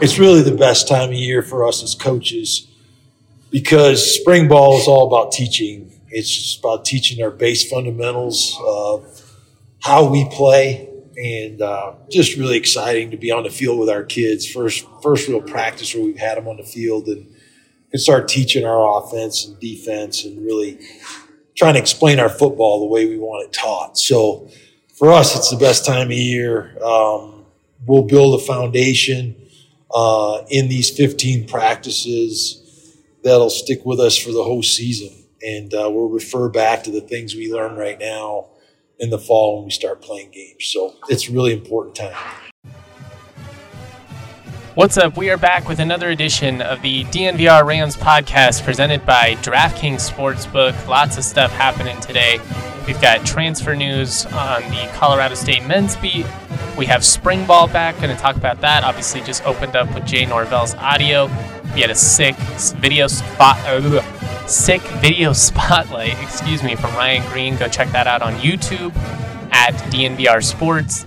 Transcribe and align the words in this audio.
It's 0.00 0.16
really 0.16 0.42
the 0.42 0.54
best 0.54 0.86
time 0.86 1.08
of 1.08 1.16
year 1.16 1.42
for 1.42 1.66
us 1.66 1.82
as 1.82 1.96
coaches 1.96 2.68
because 3.50 4.14
spring 4.14 4.46
ball 4.46 4.78
is 4.78 4.86
all 4.86 5.08
about 5.08 5.32
teaching. 5.32 5.90
It's 6.08 6.32
just 6.32 6.60
about 6.60 6.84
teaching 6.84 7.20
our 7.22 7.32
base 7.32 7.68
fundamentals 7.68 8.56
of 8.64 9.36
how 9.82 10.04
we 10.08 10.28
play, 10.30 10.88
and 11.16 11.60
uh, 11.60 11.94
just 12.10 12.36
really 12.36 12.56
exciting 12.56 13.10
to 13.10 13.16
be 13.16 13.32
on 13.32 13.42
the 13.42 13.50
field 13.50 13.80
with 13.80 13.88
our 13.88 14.04
kids. 14.04 14.46
First, 14.46 14.86
first 15.02 15.26
real 15.26 15.42
practice 15.42 15.92
where 15.94 16.04
we've 16.04 16.18
had 16.18 16.36
them 16.36 16.46
on 16.46 16.58
the 16.58 16.62
field 16.62 17.08
and 17.08 17.26
can 17.90 17.98
start 17.98 18.28
teaching 18.28 18.64
our 18.64 19.02
offense 19.02 19.46
and 19.46 19.58
defense 19.58 20.24
and 20.24 20.44
really 20.44 20.78
trying 21.56 21.74
to 21.74 21.80
explain 21.80 22.20
our 22.20 22.28
football 22.28 22.78
the 22.78 22.86
way 22.86 23.08
we 23.08 23.18
want 23.18 23.48
it 23.48 23.52
taught. 23.52 23.98
So 23.98 24.48
for 24.94 25.10
us, 25.10 25.34
it's 25.34 25.50
the 25.50 25.56
best 25.56 25.84
time 25.84 26.06
of 26.06 26.12
year. 26.12 26.78
Um, 26.84 27.46
we'll 27.84 28.04
build 28.04 28.40
a 28.40 28.44
foundation 28.44 29.34
uh, 29.94 30.42
in 30.50 30.68
these 30.68 30.90
15 30.90 31.48
practices 31.48 32.96
that'll 33.22 33.50
stick 33.50 33.84
with 33.84 34.00
us 34.00 34.16
for 34.16 34.32
the 34.32 34.42
whole 34.42 34.62
season. 34.62 35.10
And 35.42 35.72
uh, 35.72 35.88
we'll 35.90 36.08
refer 36.08 36.48
back 36.48 36.84
to 36.84 36.90
the 36.90 37.00
things 37.00 37.34
we 37.34 37.52
learn 37.52 37.76
right 37.76 37.98
now 37.98 38.46
in 38.98 39.10
the 39.10 39.18
fall 39.18 39.56
when 39.56 39.66
we 39.66 39.70
start 39.70 40.02
playing 40.02 40.30
games. 40.30 40.66
So 40.66 40.94
it's 41.08 41.28
really 41.28 41.52
important 41.52 41.94
time. 41.94 42.16
What's 44.74 44.96
up? 44.96 45.16
We 45.16 45.30
are 45.30 45.36
back 45.36 45.68
with 45.68 45.80
another 45.80 46.10
edition 46.10 46.62
of 46.62 46.82
the 46.82 47.02
DNVR 47.04 47.64
Rams 47.64 47.96
podcast 47.96 48.64
presented 48.64 49.04
by 49.04 49.34
DraftKings 49.36 50.08
Sportsbook. 50.08 50.86
Lots 50.86 51.18
of 51.18 51.24
stuff 51.24 51.50
happening 51.50 51.98
today. 52.00 52.38
We've 52.86 53.00
got 53.00 53.26
transfer 53.26 53.74
news 53.74 54.24
on 54.26 54.62
the 54.70 54.88
Colorado 54.94 55.34
State 55.34 55.66
men's 55.66 55.96
beat. 55.96 56.26
We 56.78 56.86
have 56.86 57.04
spring 57.04 57.44
ball 57.44 57.66
back. 57.66 57.96
Going 57.96 58.14
to 58.14 58.22
talk 58.22 58.36
about 58.36 58.60
that. 58.60 58.84
Obviously, 58.84 59.20
just 59.22 59.44
opened 59.44 59.74
up 59.74 59.92
with 59.92 60.06
Jay 60.06 60.24
Norvell's 60.24 60.76
audio. 60.76 61.26
We 61.74 61.80
had 61.80 61.90
a 61.90 61.94
sick 61.96 62.36
video 62.76 63.08
spot, 63.08 63.58
uh, 63.66 64.46
sick 64.46 64.80
video 65.00 65.32
spotlight. 65.34 66.16
Excuse 66.22 66.62
me, 66.62 66.76
from 66.76 66.94
Ryan 66.94 67.28
Green. 67.32 67.56
Go 67.56 67.66
check 67.66 67.88
that 67.88 68.06
out 68.06 68.22
on 68.22 68.34
YouTube 68.34 68.94
at 69.50 69.74
DNVR 69.90 70.42
Sports 70.42 71.04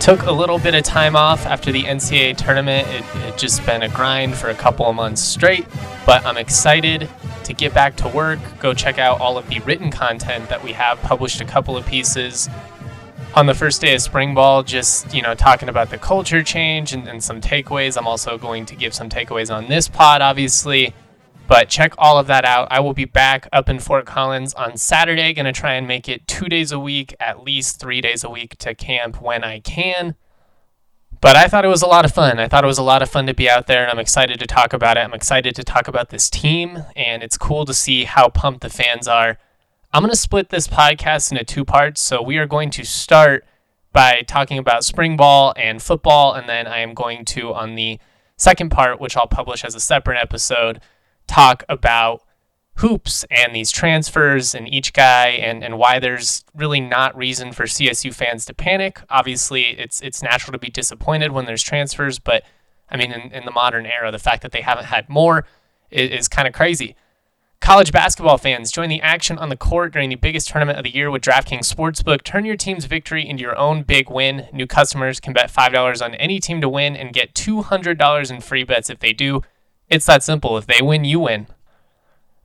took 0.00 0.22
a 0.22 0.32
little 0.32 0.58
bit 0.58 0.74
of 0.74 0.82
time 0.82 1.14
off 1.14 1.44
after 1.44 1.70
the 1.70 1.82
NCAA 1.82 2.34
tournament. 2.34 2.88
It, 2.88 3.04
it 3.16 3.36
just 3.36 3.64
been 3.66 3.82
a 3.82 3.88
grind 3.90 4.34
for 4.34 4.48
a 4.48 4.54
couple 4.54 4.86
of 4.86 4.96
months 4.96 5.20
straight, 5.20 5.66
but 6.06 6.24
I'm 6.24 6.38
excited 6.38 7.06
to 7.44 7.52
get 7.52 7.74
back 7.74 7.96
to 7.96 8.08
work. 8.08 8.38
Go 8.60 8.72
check 8.72 8.98
out 8.98 9.20
all 9.20 9.36
of 9.36 9.46
the 9.50 9.58
written 9.60 9.90
content 9.90 10.48
that 10.48 10.64
we 10.64 10.72
have 10.72 10.98
published 11.02 11.42
a 11.42 11.44
couple 11.44 11.76
of 11.76 11.84
pieces 11.84 12.48
on 13.34 13.46
the 13.46 13.54
first 13.54 13.80
day 13.80 13.94
of 13.94 14.02
spring 14.02 14.34
ball, 14.34 14.62
just 14.62 15.14
you 15.14 15.22
know, 15.22 15.34
talking 15.34 15.68
about 15.68 15.90
the 15.90 15.98
culture 15.98 16.42
change 16.42 16.92
and, 16.92 17.06
and 17.08 17.22
some 17.22 17.40
takeaways. 17.40 17.96
I'm 17.96 18.06
also 18.06 18.38
going 18.38 18.66
to 18.66 18.76
give 18.76 18.94
some 18.94 19.08
takeaways 19.08 19.54
on 19.54 19.68
this 19.68 19.88
pod, 19.88 20.22
obviously. 20.22 20.94
But 21.46 21.68
check 21.68 21.94
all 21.98 22.16
of 22.16 22.28
that 22.28 22.44
out. 22.44 22.68
I 22.70 22.78
will 22.78 22.94
be 22.94 23.06
back 23.06 23.48
up 23.52 23.68
in 23.68 23.80
Fort 23.80 24.06
Collins 24.06 24.54
on 24.54 24.76
Saturday. 24.76 25.32
Going 25.32 25.46
to 25.46 25.52
try 25.52 25.74
and 25.74 25.88
make 25.88 26.08
it 26.08 26.28
two 26.28 26.46
days 26.46 26.70
a 26.70 26.78
week, 26.78 27.14
at 27.18 27.42
least 27.42 27.80
three 27.80 28.00
days 28.00 28.22
a 28.22 28.30
week 28.30 28.56
to 28.58 28.72
camp 28.72 29.20
when 29.20 29.42
I 29.42 29.58
can. 29.58 30.14
But 31.20 31.36
I 31.36 31.48
thought 31.48 31.64
it 31.64 31.68
was 31.68 31.82
a 31.82 31.88
lot 31.88 32.04
of 32.04 32.14
fun. 32.14 32.38
I 32.38 32.48
thought 32.48 32.64
it 32.64 32.68
was 32.68 32.78
a 32.78 32.84
lot 32.84 33.02
of 33.02 33.10
fun 33.10 33.26
to 33.26 33.34
be 33.34 33.50
out 33.50 33.66
there, 33.66 33.82
and 33.82 33.90
I'm 33.90 33.98
excited 33.98 34.38
to 34.38 34.46
talk 34.46 34.72
about 34.72 34.96
it. 34.96 35.00
I'm 35.00 35.12
excited 35.12 35.54
to 35.56 35.64
talk 35.64 35.86
about 35.86 36.10
this 36.10 36.30
team, 36.30 36.84
and 36.96 37.22
it's 37.22 37.36
cool 37.36 37.64
to 37.66 37.74
see 37.74 38.04
how 38.04 38.28
pumped 38.28 38.60
the 38.60 38.70
fans 38.70 39.06
are. 39.06 39.38
I'm 39.92 40.02
going 40.02 40.10
to 40.10 40.16
split 40.16 40.50
this 40.50 40.68
podcast 40.68 41.32
into 41.32 41.42
two 41.44 41.64
parts. 41.64 42.00
So 42.00 42.22
we 42.22 42.38
are 42.38 42.46
going 42.46 42.70
to 42.70 42.84
start 42.84 43.44
by 43.92 44.22
talking 44.22 44.56
about 44.56 44.84
spring 44.84 45.16
ball 45.16 45.52
and 45.56 45.82
football, 45.82 46.32
and 46.32 46.48
then 46.48 46.68
I 46.68 46.78
am 46.78 46.94
going 46.94 47.24
to, 47.26 47.52
on 47.52 47.74
the 47.74 47.98
second 48.36 48.70
part, 48.70 49.00
which 49.00 49.16
I'll 49.16 49.26
publish 49.26 49.64
as 49.64 49.74
a 49.74 49.80
separate 49.80 50.16
episode, 50.16 50.80
talk 51.26 51.64
about 51.68 52.22
hoops 52.76 53.24
and 53.32 53.52
these 53.52 53.72
transfers 53.72 54.54
and 54.54 54.72
each 54.72 54.92
guy 54.92 55.30
and, 55.30 55.64
and 55.64 55.76
why 55.76 55.98
there's 55.98 56.44
really 56.54 56.80
not 56.80 57.16
reason 57.16 57.50
for 57.50 57.64
CSU 57.64 58.14
fans 58.14 58.44
to 58.44 58.54
panic. 58.54 59.00
Obviously, 59.10 59.78
it's 59.78 60.00
it's 60.00 60.22
natural 60.22 60.52
to 60.52 60.58
be 60.58 60.70
disappointed 60.70 61.32
when 61.32 61.46
there's 61.46 61.64
transfers, 61.64 62.20
but 62.20 62.44
I 62.88 62.96
mean, 62.96 63.10
in, 63.10 63.32
in 63.32 63.44
the 63.44 63.50
modern 63.50 63.86
era, 63.86 64.12
the 64.12 64.20
fact 64.20 64.42
that 64.42 64.52
they 64.52 64.62
haven't 64.62 64.86
had 64.86 65.08
more 65.08 65.46
is, 65.90 66.10
is 66.10 66.28
kind 66.28 66.46
of 66.46 66.54
crazy. 66.54 66.94
College 67.60 67.92
basketball 67.92 68.38
fans, 68.38 68.72
join 68.72 68.88
the 68.88 69.02
action 69.02 69.38
on 69.38 69.50
the 69.50 69.56
court 69.56 69.92
during 69.92 70.08
the 70.08 70.16
biggest 70.16 70.48
tournament 70.48 70.78
of 70.78 70.84
the 70.84 70.90
year 70.90 71.10
with 71.10 71.22
DraftKings 71.22 71.72
Sportsbook. 71.72 72.22
Turn 72.22 72.46
your 72.46 72.56
team's 72.56 72.86
victory 72.86 73.28
into 73.28 73.42
your 73.42 73.56
own 73.56 73.82
big 73.82 74.10
win. 74.10 74.48
New 74.52 74.66
customers 74.66 75.20
can 75.20 75.34
bet 75.34 75.52
$5 75.52 76.02
on 76.02 76.14
any 76.14 76.40
team 76.40 76.60
to 76.62 76.68
win 76.68 76.96
and 76.96 77.12
get 77.12 77.34
$200 77.34 78.30
in 78.30 78.40
free 78.40 78.64
bets 78.64 78.88
if 78.88 78.98
they 78.98 79.12
do. 79.12 79.42
It's 79.88 80.06
that 80.06 80.24
simple. 80.24 80.56
If 80.56 80.66
they 80.66 80.80
win, 80.80 81.04
you 81.04 81.20
win. 81.20 81.48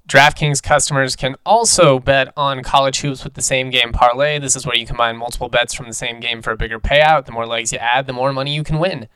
DraftKings 0.07 0.61
customers 0.61 1.15
can 1.15 1.37
also 1.45 1.97
bet 1.97 2.31
on 2.37 2.61
college 2.61 2.99
hoops 2.99 3.23
with 3.23 3.35
the 3.35 3.41
same 3.41 3.71
game 3.71 3.93
parlay. 3.93 4.37
This 4.37 4.55
is 4.55 4.67
where 4.67 4.75
you 4.75 4.85
combine 4.85 5.17
multiple 5.17 5.49
bets 5.49 5.73
from 5.73 5.87
the 5.87 5.93
same 5.93 6.19
game 6.19 6.41
for 6.41 6.51
a 6.51 6.57
bigger 6.57 6.79
payout. 6.79 7.25
The 7.25 7.31
more 7.31 7.47
legs 7.47 7.71
you 7.71 7.79
add, 7.79 8.05
the 8.05 8.13
more 8.13 8.33
money 8.33 8.53
you 8.53 8.63
can 8.63 8.79
win. 8.79 9.07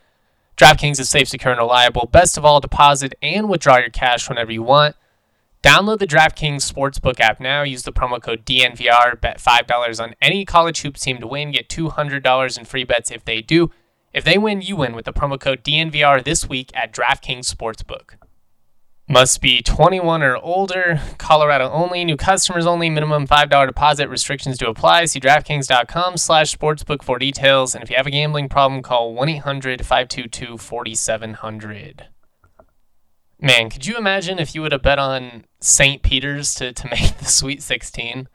DraftKings 0.56 0.98
is 0.98 1.08
safe, 1.08 1.28
secure, 1.28 1.52
and 1.52 1.60
reliable. 1.60 2.08
Best 2.10 2.36
of 2.36 2.44
all, 2.44 2.58
deposit 2.58 3.14
and 3.22 3.48
withdraw 3.48 3.76
your 3.76 3.90
cash 3.90 4.28
whenever 4.28 4.50
you 4.50 4.62
want. 4.62 4.96
Download 5.62 5.98
the 5.98 6.06
DraftKings 6.06 6.70
Sportsbook 6.70 7.20
app 7.20 7.38
now. 7.38 7.62
Use 7.62 7.82
the 7.82 7.92
promo 7.92 8.18
code 8.20 8.46
DNVR. 8.46 9.20
Bet 9.20 9.38
$5 9.38 10.02
on 10.02 10.14
any 10.20 10.46
college 10.46 10.80
hoops 10.80 11.02
team 11.02 11.18
to 11.18 11.26
win. 11.26 11.52
Get 11.52 11.68
$200 11.68 12.58
in 12.58 12.64
free 12.64 12.84
bets 12.84 13.10
if 13.10 13.26
they 13.26 13.42
do. 13.42 13.70
If 14.14 14.24
they 14.24 14.38
win, 14.38 14.62
you 14.62 14.76
win 14.76 14.94
with 14.94 15.04
the 15.04 15.12
promo 15.12 15.38
code 15.38 15.62
DNVR 15.62 16.24
this 16.24 16.48
week 16.48 16.70
at 16.74 16.94
DraftKings 16.94 17.54
Sportsbook. 17.54 18.14
Must 19.06 19.40
be 19.40 19.60
21 19.60 20.22
or 20.22 20.36
older, 20.36 21.00
Colorado 21.18 21.68
only, 21.70 22.04
new 22.04 22.16
customers 22.16 22.64
only, 22.64 22.88
minimum 22.88 23.26
$5 23.26 23.66
deposit, 23.66 24.08
restrictions 24.08 24.56
to 24.58 24.68
apply. 24.68 25.06
See 25.06 25.18
DraftKings.com 25.18 26.16
slash 26.16 26.56
sportsbook 26.56 27.02
for 27.02 27.18
details. 27.18 27.74
And 27.74 27.82
if 27.82 27.90
you 27.90 27.96
have 27.96 28.06
a 28.06 28.10
gambling 28.10 28.48
problem, 28.48 28.82
call 28.82 29.12
1-800-522-4700. 29.16 32.02
Man, 33.40 33.70
could 33.70 33.86
you 33.86 33.96
imagine 33.96 34.38
if 34.38 34.54
you 34.54 34.60
would 34.60 34.72
have 34.72 34.82
bet 34.82 34.98
on 34.98 35.44
St. 35.60 36.02
Peter's 36.02 36.54
to, 36.56 36.72
to 36.72 36.88
make 36.90 37.16
the 37.18 37.24
Sweet 37.24 37.62
16? 37.62 38.28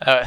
Uh, 0.00 0.26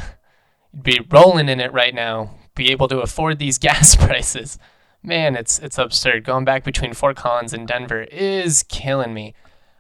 you'd 0.74 0.84
be 0.84 1.00
rolling 1.10 1.50
in 1.50 1.60
it 1.60 1.72
right 1.72 1.94
now, 1.94 2.36
be 2.56 2.72
able 2.72 2.88
to 2.88 3.00
afford 3.00 3.38
these 3.38 3.58
gas 3.60 3.96
prices. 3.96 4.58
Man, 5.04 5.36
it's 5.36 5.60
it's 5.60 5.78
absurd. 5.78 6.24
Going 6.24 6.46
back 6.46 6.64
between 6.64 6.94
Fort 6.94 7.16
Collins 7.16 7.54
and 7.54 7.68
Denver 7.68 8.04
is 8.04 8.64
killing 8.64 9.14
me. 9.14 9.36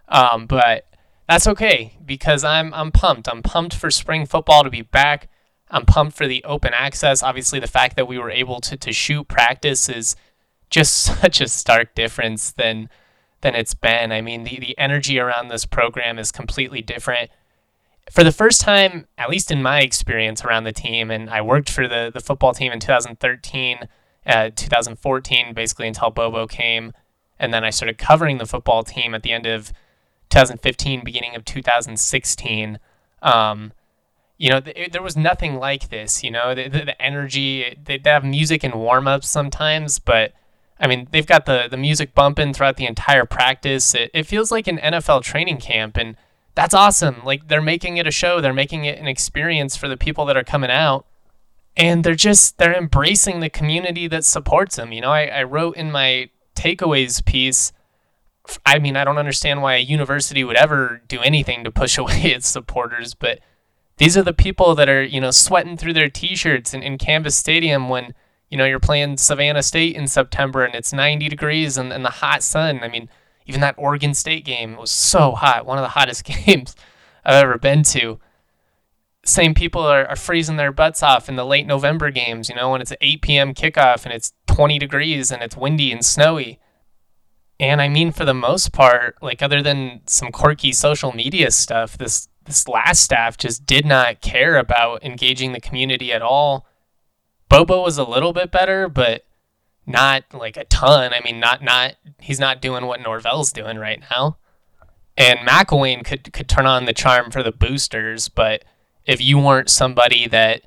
Um, 0.08 0.46
but 0.46 0.88
that's 1.28 1.48
okay 1.48 1.98
because 2.06 2.44
I'm 2.44 2.72
I'm 2.76 2.92
pumped. 2.92 3.28
I'm 3.28 3.42
pumped 3.42 3.74
for 3.74 3.90
spring 3.90 4.28
football 4.28 4.64
to 4.64 4.70
be 4.70 4.84
back. 4.84 5.28
I'm 5.72 5.88
pumped 5.88 6.16
for 6.16 6.28
the 6.28 6.44
open 6.44 6.76
access. 6.76 7.24
Obviously, 7.24 7.60
the 7.60 7.66
fact 7.66 7.96
that 7.96 8.08
we 8.08 8.20
were 8.20 8.30
able 8.30 8.62
to, 8.62 8.78
to 8.78 8.94
shoot 8.94 9.28
practice 9.28 9.90
is 9.90 10.16
just 10.70 10.94
such 11.22 11.42
a 11.42 11.48
stark 11.48 11.96
difference 11.96 12.52
than 12.52 12.88
than 13.46 13.56
it's 13.56 13.76
been. 13.76 14.12
I 14.12 14.22
mean, 14.22 14.44
the, 14.44 14.60
the 14.60 14.78
energy 14.78 15.20
around 15.20 15.50
this 15.50 15.66
program 15.66 16.18
is 16.18 16.32
completely 16.32 16.82
different. 16.82 17.30
For 18.12 18.24
the 18.24 18.32
first 18.32 18.62
time, 18.62 19.06
at 19.18 19.30
least 19.30 19.52
in 19.52 19.62
my 19.62 19.82
experience 19.82 20.44
around 20.44 20.64
the 20.64 20.74
team, 20.74 21.12
and 21.12 21.30
I 21.30 21.42
worked 21.42 21.70
for 21.70 21.88
the, 21.88 22.12
the 22.14 22.20
football 22.20 22.54
team 22.54 22.72
in 22.72 22.80
2013, 22.80 23.88
uh, 24.26 24.50
2014, 24.56 25.54
basically 25.54 25.88
until 25.88 26.10
Bobo 26.10 26.48
came 26.48 26.92
and 27.40 27.54
then 27.54 27.64
I 27.64 27.70
started 27.70 27.98
covering 27.98 28.38
the 28.38 28.46
football 28.46 28.84
team 28.84 29.14
at 29.14 29.24
the 29.24 29.32
end 29.32 29.46
of 29.46 29.72
2015, 30.30 31.04
beginning 31.04 31.36
of 31.36 31.46
2016. 31.46 32.80
Um, 33.22 33.74
you 34.38 34.50
know, 34.50 34.60
th- 34.60 34.92
there 34.92 35.02
was 35.02 35.18
nothing 35.18 35.56
like 35.56 35.90
this. 35.90 36.24
You 36.24 36.32
know, 36.32 36.56
the, 36.56 36.68
the, 36.68 36.86
the 36.86 37.02
energy. 37.02 37.78
They, 37.84 37.98
they 37.98 38.10
have 38.10 38.24
music 38.24 38.64
and 38.64 38.74
warm 38.74 39.08
ups 39.08 39.30
sometimes, 39.30 40.00
but 40.00 40.34
I 40.80 40.88
mean, 40.88 41.08
they've 41.12 41.26
got 41.26 41.46
the 41.46 41.68
the 41.70 41.78
music 41.78 42.14
bumping 42.14 42.54
throughout 42.54 42.78
the 42.78 42.86
entire 42.86 43.26
practice. 43.26 43.96
It, 43.96 44.12
it 44.14 44.24
feels 44.24 44.52
like 44.52 44.68
an 44.68 44.78
NFL 44.78 45.24
training 45.24 45.58
camp, 45.58 45.98
and 45.98 46.16
that's 46.54 46.74
awesome. 46.74 47.22
Like 47.24 47.48
they're 47.48 47.62
making 47.62 47.98
it 47.98 48.08
a 48.08 48.12
show. 48.12 48.42
They're 48.42 48.54
making 48.54 48.86
it 48.86 49.00
an 49.00 49.08
experience 49.08 49.76
for 49.76 49.88
the 49.88 49.98
people 49.98 50.26
that 50.26 50.38
are 50.38 50.44
coming 50.44 50.72
out, 50.72 51.06
and 51.78 52.04
they're 52.04 52.16
just 52.16 52.58
they're 52.58 52.76
embracing 52.76 53.40
the 53.40 53.50
community 53.50 54.08
that 54.08 54.26
supports 54.26 54.76
them. 54.76 54.92
You 54.92 55.02
know, 55.02 55.12
I, 55.12 55.26
I 55.28 55.44
wrote 55.44 55.78
in 55.78 55.92
my 55.92 56.30
takeaways 56.56 57.24
piece. 57.24 57.72
I 58.66 58.78
mean, 58.78 58.96
I 58.96 59.04
don't 59.04 59.18
understand 59.18 59.62
why 59.62 59.76
a 59.76 59.80
university 59.80 60.44
would 60.44 60.56
ever 60.56 61.02
do 61.08 61.20
anything 61.22 61.64
to 61.64 61.72
push 61.72 61.98
away 61.98 62.22
its 62.24 62.48
supporters, 62.48 63.14
but 63.14 63.40
these 63.98 64.18
are 64.18 64.24
the 64.24 64.34
people 64.34 64.76
that 64.76 64.90
are, 64.90 65.04
you 65.04 65.22
know, 65.22 65.32
sweating 65.32 65.78
through 65.78 65.94
their 65.94 66.10
t-shirts 66.10 66.74
in, 66.74 66.84
in 66.84 66.98
Canvas 66.98 67.36
Stadium 67.36 67.88
when, 67.88 68.14
you 68.50 68.58
know, 68.58 68.66
you're 68.66 68.80
playing 68.80 69.18
Savannah 69.18 69.64
State 69.64 69.96
in 69.96 70.08
September 70.08 70.64
and 70.64 70.76
it's 70.76 70.94
90 70.94 71.30
degrees 71.30 71.78
and, 71.78 71.92
and 71.92 72.06
the 72.06 72.10
hot 72.10 72.44
sun. 72.44 72.82
I 72.84 72.88
mean, 72.88 73.10
even 73.46 73.62
that 73.62 73.76
Oregon 73.78 74.14
State 74.14 74.46
game 74.46 74.76
was 74.76 74.92
so 74.92 75.32
hot, 75.32 75.66
one 75.66 75.78
of 75.78 75.84
the 75.84 75.90
hottest 76.00 76.24
games 76.24 76.76
I've 77.24 77.44
ever 77.44 77.58
been 77.58 77.84
to. 77.84 78.20
Same 79.26 79.56
people 79.56 79.82
are, 79.82 80.06
are 80.06 80.16
freezing 80.16 80.58
their 80.58 80.72
butts 80.72 81.02
off 81.02 81.28
in 81.28 81.36
the 81.36 81.46
late 81.46 81.66
November 81.66 82.12
games, 82.12 82.48
you 82.48 82.56
know, 82.56 82.70
when 82.70 82.82
it's 82.82 82.92
an 82.92 82.98
8 83.02 83.22
p.m. 83.22 83.54
kickoff 83.56 84.06
and 84.06 84.14
it's 84.14 84.34
20 84.48 84.78
degrees 84.78 85.32
and 85.32 85.42
it's 85.42 85.58
windy 85.58 85.92
and 85.92 86.06
snowy. 86.06 86.60
And 87.60 87.82
I 87.82 87.90
mean, 87.90 88.12
for 88.12 88.26
the 88.26 88.34
most 88.34 88.72
part, 88.72 89.16
like 89.22 89.42
other 89.42 89.62
than 89.62 90.02
some 90.06 90.32
quirky 90.32 90.72
social 90.72 91.14
media 91.14 91.52
stuff, 91.52 91.98
this 91.98 92.28
this 92.46 92.68
last 92.68 93.02
staff 93.02 93.38
just 93.38 93.66
did 93.66 93.86
not 93.86 94.22
care 94.22 94.58
about 94.58 95.04
engaging 95.04 95.52
the 95.52 95.60
community 95.60 96.14
at 96.14 96.22
all. 96.22 96.68
Bobo 97.50 97.84
was 97.84 97.98
a 97.98 98.04
little 98.04 98.34
bit 98.34 98.52
better, 98.52 98.90
but 98.90 99.26
not 99.86 100.24
like 100.34 100.58
a 100.58 100.66
ton. 100.66 101.14
I 101.14 101.22
mean, 101.22 101.40
not 101.40 101.64
not 101.64 101.96
he's 102.20 102.40
not 102.40 102.62
doing 102.62 102.86
what 102.86 103.02
Norvell's 103.02 103.52
doing 103.52 103.78
right 103.78 104.02
now. 104.12 104.38
And 105.18 105.40
McElwain 105.40 106.04
could 106.04 106.34
could 106.34 106.50
turn 106.50 106.66
on 106.66 106.86
the 106.86 106.94
charm 106.94 107.32
for 107.32 107.44
the 107.44 107.52
boosters, 107.52 108.28
but 108.28 108.66
if 109.06 109.22
you 109.22 109.38
weren't 109.38 109.70
somebody 109.70 110.28
that 110.28 110.64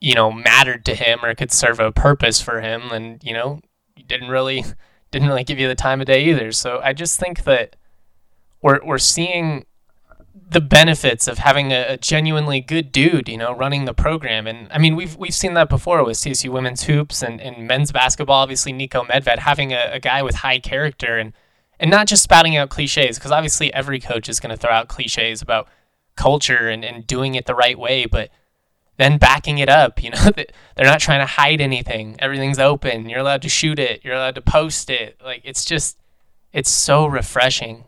you 0.00 0.14
know 0.14 0.30
mattered 0.30 0.84
to 0.86 0.94
him 0.94 1.20
or 1.24 1.34
could 1.34 1.52
serve 1.52 1.80
a 1.80 1.92
purpose 1.92 2.40
for 2.40 2.60
him, 2.60 2.82
then 2.90 3.18
you 3.22 3.32
know 3.32 3.60
didn't 4.06 4.28
really 4.28 4.64
didn't 5.10 5.28
really 5.28 5.44
give 5.44 5.58
you 5.58 5.68
the 5.68 5.74
time 5.74 6.00
of 6.00 6.06
day 6.06 6.24
either. 6.24 6.52
So 6.52 6.80
I 6.82 6.92
just 6.92 7.18
think 7.18 7.44
that 7.44 7.76
we're 8.60 8.80
we're 8.84 8.98
seeing 8.98 9.66
the 10.34 10.60
benefits 10.60 11.28
of 11.28 11.38
having 11.38 11.72
a, 11.72 11.94
a, 11.94 11.96
genuinely 11.96 12.60
good 12.60 12.92
dude, 12.92 13.28
you 13.28 13.36
know, 13.36 13.54
running 13.54 13.84
the 13.84 13.94
program. 13.94 14.46
And 14.46 14.68
I 14.70 14.78
mean, 14.78 14.96
we've 14.96 15.16
we've 15.16 15.34
seen 15.34 15.54
that 15.54 15.68
before 15.68 16.04
with 16.04 16.16
CSU 16.16 16.50
women's 16.50 16.84
hoops 16.84 17.22
and, 17.22 17.40
and 17.40 17.66
men's 17.66 17.92
basketball. 17.92 18.36
Obviously, 18.42 18.72
Niko 18.72 19.06
Medved 19.06 19.38
having 19.38 19.72
a, 19.72 19.90
a 19.92 20.00
guy 20.00 20.22
with 20.22 20.36
high 20.36 20.58
character 20.58 21.18
and 21.18 21.32
and 21.80 21.90
not 21.90 22.06
just 22.06 22.22
spouting 22.22 22.56
out 22.56 22.70
cliches, 22.70 23.18
because 23.18 23.32
obviously 23.32 23.72
every 23.74 23.98
coach 23.98 24.28
is 24.28 24.40
going 24.40 24.50
to 24.50 24.56
throw 24.56 24.70
out 24.70 24.88
cliches 24.88 25.42
about 25.42 25.68
culture 26.16 26.68
and, 26.68 26.84
and 26.84 27.06
doing 27.06 27.34
it 27.34 27.46
the 27.46 27.54
right 27.54 27.78
way, 27.78 28.06
but 28.06 28.30
then 28.98 29.18
backing 29.18 29.58
it 29.58 29.68
up. 29.68 30.02
You 30.02 30.10
know, 30.10 30.30
they're 30.76 30.86
not 30.86 31.00
trying 31.00 31.20
to 31.20 31.26
hide 31.26 31.60
anything. 31.60 32.16
Everything's 32.20 32.58
open. 32.58 33.08
You're 33.08 33.20
allowed 33.20 33.42
to 33.42 33.48
shoot 33.48 33.78
it. 33.78 34.04
You're 34.04 34.14
allowed 34.14 34.36
to 34.36 34.42
post 34.42 34.90
it. 34.90 35.20
Like 35.24 35.42
it's 35.44 35.64
just, 35.64 35.98
it's 36.52 36.70
so 36.70 37.06
refreshing 37.06 37.84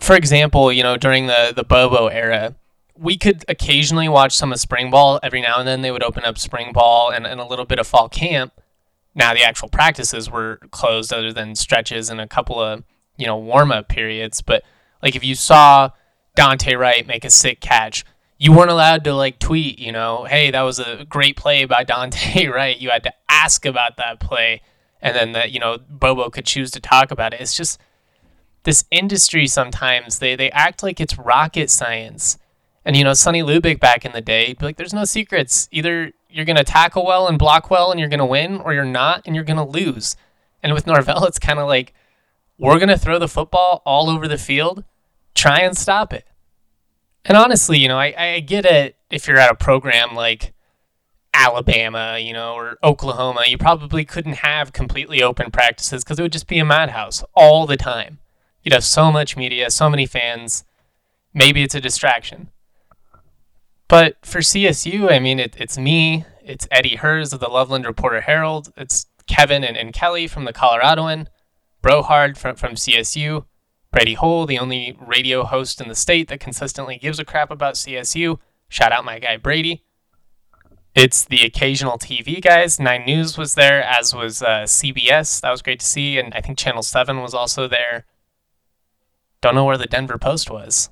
for 0.00 0.16
example, 0.16 0.72
you 0.72 0.82
know, 0.82 0.96
during 0.96 1.26
the 1.26 1.52
the 1.54 1.64
Bobo 1.64 2.08
era, 2.08 2.54
we 2.96 3.16
could 3.16 3.44
occasionally 3.48 4.08
watch 4.08 4.36
some 4.36 4.52
of 4.52 4.60
spring 4.60 4.90
ball. 4.90 5.20
Every 5.22 5.40
now 5.40 5.58
and 5.58 5.66
then 5.66 5.82
they 5.82 5.90
would 5.90 6.02
open 6.02 6.24
up 6.24 6.38
spring 6.38 6.72
ball 6.72 7.10
and, 7.10 7.26
and 7.26 7.40
a 7.40 7.46
little 7.46 7.64
bit 7.64 7.78
of 7.78 7.86
fall 7.86 8.08
camp. 8.08 8.52
Now 9.14 9.34
the 9.34 9.42
actual 9.42 9.68
practices 9.68 10.30
were 10.30 10.58
closed 10.70 11.12
other 11.12 11.32
than 11.32 11.54
stretches 11.54 12.10
and 12.10 12.20
a 12.20 12.28
couple 12.28 12.60
of, 12.60 12.84
you 13.16 13.26
know, 13.26 13.36
warm 13.36 13.72
up 13.72 13.88
periods. 13.88 14.42
But 14.42 14.62
like 15.02 15.16
if 15.16 15.24
you 15.24 15.34
saw 15.34 15.90
Dante 16.34 16.74
Wright 16.74 17.06
make 17.06 17.24
a 17.24 17.30
sick 17.30 17.60
catch, 17.60 18.04
you 18.38 18.52
weren't 18.52 18.70
allowed 18.70 19.04
to 19.04 19.14
like 19.14 19.38
tweet, 19.38 19.78
you 19.78 19.92
know, 19.92 20.24
hey, 20.24 20.50
that 20.50 20.62
was 20.62 20.78
a 20.78 21.04
great 21.08 21.36
play 21.36 21.64
by 21.64 21.84
Dante 21.84 22.46
Wright. 22.46 22.78
You 22.78 22.90
had 22.90 23.02
to 23.04 23.12
ask 23.28 23.64
about 23.64 23.96
that 23.96 24.20
play 24.20 24.62
and 25.02 25.16
then 25.16 25.32
that, 25.32 25.50
you 25.50 25.58
know, 25.58 25.78
Bobo 25.88 26.28
could 26.28 26.44
choose 26.44 26.70
to 26.72 26.80
talk 26.80 27.10
about 27.10 27.32
it. 27.32 27.40
It's 27.40 27.56
just 27.56 27.80
this 28.64 28.84
industry 28.90 29.46
sometimes 29.46 30.18
they 30.18 30.36
they 30.36 30.50
act 30.50 30.82
like 30.82 31.00
it's 31.00 31.18
rocket 31.18 31.70
science. 31.70 32.38
And 32.84 32.96
you 32.96 33.04
know, 33.04 33.12
Sonny 33.12 33.42
Lubick 33.42 33.80
back 33.80 34.04
in 34.04 34.12
the 34.12 34.20
day, 34.20 34.54
like 34.60 34.76
there's 34.76 34.94
no 34.94 35.04
secrets. 35.04 35.68
Either 35.70 36.12
you're 36.28 36.44
gonna 36.44 36.64
tackle 36.64 37.04
well 37.04 37.28
and 37.28 37.38
block 37.38 37.70
well 37.70 37.90
and 37.90 38.00
you're 38.00 38.08
gonna 38.08 38.26
win, 38.26 38.60
or 38.60 38.74
you're 38.74 38.84
not 38.84 39.22
and 39.26 39.34
you're 39.34 39.44
gonna 39.44 39.66
lose. 39.66 40.16
And 40.62 40.72
with 40.72 40.86
Norvell, 40.86 41.24
it's 41.26 41.38
kind 41.38 41.58
of 41.58 41.66
like 41.66 41.94
we're 42.58 42.78
gonna 42.78 42.98
throw 42.98 43.18
the 43.18 43.28
football 43.28 43.82
all 43.84 44.10
over 44.10 44.28
the 44.28 44.38
field, 44.38 44.84
try 45.34 45.60
and 45.60 45.76
stop 45.76 46.12
it. 46.12 46.26
And 47.24 47.36
honestly, 47.36 47.78
you 47.78 47.88
know, 47.88 47.98
I, 47.98 48.14
I 48.16 48.40
get 48.40 48.64
it 48.64 48.96
if 49.10 49.28
you're 49.28 49.38
at 49.38 49.52
a 49.52 49.54
program 49.54 50.14
like 50.14 50.54
Alabama, 51.34 52.18
you 52.18 52.32
know, 52.32 52.54
or 52.54 52.78
Oklahoma, 52.82 53.42
you 53.46 53.58
probably 53.58 54.04
couldn't 54.04 54.36
have 54.36 54.72
completely 54.72 55.22
open 55.22 55.50
practices 55.50 56.02
because 56.02 56.18
it 56.18 56.22
would 56.22 56.32
just 56.32 56.46
be 56.46 56.58
a 56.58 56.64
madhouse 56.64 57.22
all 57.34 57.66
the 57.66 57.76
time 57.76 58.18
you'd 58.62 58.74
have 58.74 58.84
so 58.84 59.10
much 59.10 59.36
media, 59.36 59.70
so 59.70 59.88
many 59.88 60.06
fans. 60.06 60.64
Maybe 61.32 61.62
it's 61.62 61.74
a 61.74 61.80
distraction. 61.80 62.50
But 63.88 64.16
for 64.22 64.38
CSU, 64.38 65.10
I 65.10 65.18
mean, 65.18 65.40
it, 65.40 65.56
it's 65.58 65.76
me, 65.76 66.24
it's 66.42 66.68
Eddie 66.70 66.96
Herz 66.96 67.32
of 67.32 67.40
the 67.40 67.48
Loveland 67.48 67.84
Reporter 67.84 68.20
Herald, 68.20 68.72
it's 68.76 69.06
Kevin 69.26 69.64
and, 69.64 69.76
and 69.76 69.92
Kelly 69.92 70.26
from 70.26 70.44
the 70.44 70.52
Coloradoan, 70.52 71.26
Brohard 71.82 72.36
from, 72.36 72.56
from 72.56 72.74
CSU, 72.74 73.44
Brady 73.92 74.14
Hole, 74.14 74.46
the 74.46 74.58
only 74.58 74.96
radio 75.00 75.44
host 75.44 75.80
in 75.80 75.88
the 75.88 75.94
state 75.94 76.28
that 76.28 76.38
consistently 76.38 76.98
gives 76.98 77.18
a 77.18 77.24
crap 77.24 77.50
about 77.50 77.74
CSU. 77.74 78.38
Shout 78.68 78.92
out 78.92 79.04
my 79.04 79.18
guy 79.18 79.36
Brady. 79.36 79.84
It's 80.94 81.24
the 81.24 81.42
occasional 81.42 81.98
TV 81.98 82.40
guys. 82.42 82.80
Nine 82.80 83.04
News 83.04 83.38
was 83.38 83.54
there, 83.54 83.82
as 83.82 84.14
was 84.14 84.42
uh, 84.42 84.64
CBS. 84.64 85.40
That 85.40 85.50
was 85.50 85.62
great 85.62 85.80
to 85.80 85.86
see. 85.86 86.18
And 86.18 86.34
I 86.34 86.40
think 86.40 86.58
Channel 86.58 86.82
7 86.82 87.20
was 87.20 87.34
also 87.34 87.68
there. 87.68 88.06
Don't 89.40 89.54
know 89.54 89.64
where 89.64 89.78
the 89.78 89.86
Denver 89.86 90.18
Post 90.18 90.50
was. 90.50 90.90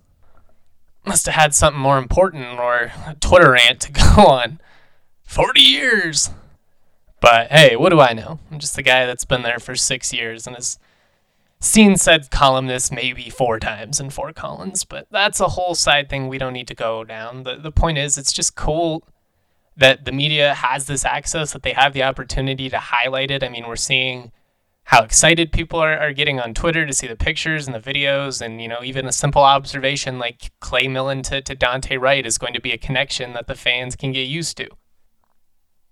Must 1.04 1.26
have 1.26 1.34
had 1.34 1.54
something 1.54 1.80
more 1.80 1.98
important 1.98 2.58
or 2.58 2.92
a 3.06 3.16
Twitter 3.20 3.52
rant 3.52 3.80
to 3.82 3.92
go 4.16 4.26
on. 4.26 4.60
40 5.24 5.60
years! 5.60 6.30
But 7.20 7.50
hey, 7.50 7.76
what 7.76 7.90
do 7.90 8.00
I 8.00 8.12
know? 8.12 8.38
I'm 8.50 8.58
just 8.58 8.76
the 8.76 8.82
guy 8.82 9.04
that's 9.04 9.24
been 9.24 9.42
there 9.42 9.58
for 9.58 9.74
six 9.74 10.12
years 10.12 10.46
and 10.46 10.54
has 10.56 10.78
seen 11.60 11.96
said 11.96 12.30
columnist 12.30 12.92
maybe 12.92 13.28
four 13.28 13.58
times 13.58 13.98
in 13.98 14.10
four 14.10 14.32
columns, 14.32 14.84
but 14.84 15.06
that's 15.10 15.40
a 15.40 15.48
whole 15.48 15.74
side 15.74 16.08
thing 16.08 16.28
we 16.28 16.38
don't 16.38 16.52
need 16.52 16.68
to 16.68 16.74
go 16.74 17.02
down. 17.04 17.42
The, 17.42 17.56
the 17.56 17.72
point 17.72 17.98
is, 17.98 18.16
it's 18.16 18.32
just 18.32 18.54
cool 18.54 19.02
that 19.76 20.04
the 20.04 20.12
media 20.12 20.54
has 20.54 20.86
this 20.86 21.04
access, 21.04 21.52
that 21.52 21.62
they 21.62 21.72
have 21.72 21.92
the 21.92 22.04
opportunity 22.04 22.68
to 22.68 22.78
highlight 22.78 23.30
it. 23.30 23.42
I 23.42 23.48
mean, 23.48 23.66
we're 23.66 23.76
seeing 23.76 24.32
how 24.88 25.02
excited 25.02 25.52
people 25.52 25.78
are, 25.78 25.98
are 25.98 26.14
getting 26.14 26.40
on 26.40 26.54
Twitter 26.54 26.86
to 26.86 26.94
see 26.94 27.06
the 27.06 27.14
pictures 27.14 27.66
and 27.66 27.74
the 27.74 27.92
videos. 27.92 28.40
And, 28.40 28.62
you 28.62 28.68
know, 28.68 28.82
even 28.82 29.04
a 29.04 29.12
simple 29.12 29.42
observation 29.42 30.18
like 30.18 30.50
Clay 30.60 30.88
Millen 30.88 31.20
to, 31.24 31.42
to 31.42 31.54
Dante 31.54 31.98
Wright 31.98 32.24
is 32.24 32.38
going 32.38 32.54
to 32.54 32.60
be 32.60 32.72
a 32.72 32.78
connection 32.78 33.34
that 33.34 33.48
the 33.48 33.54
fans 33.54 33.96
can 33.96 34.12
get 34.12 34.28
used 34.28 34.56
to. 34.56 34.68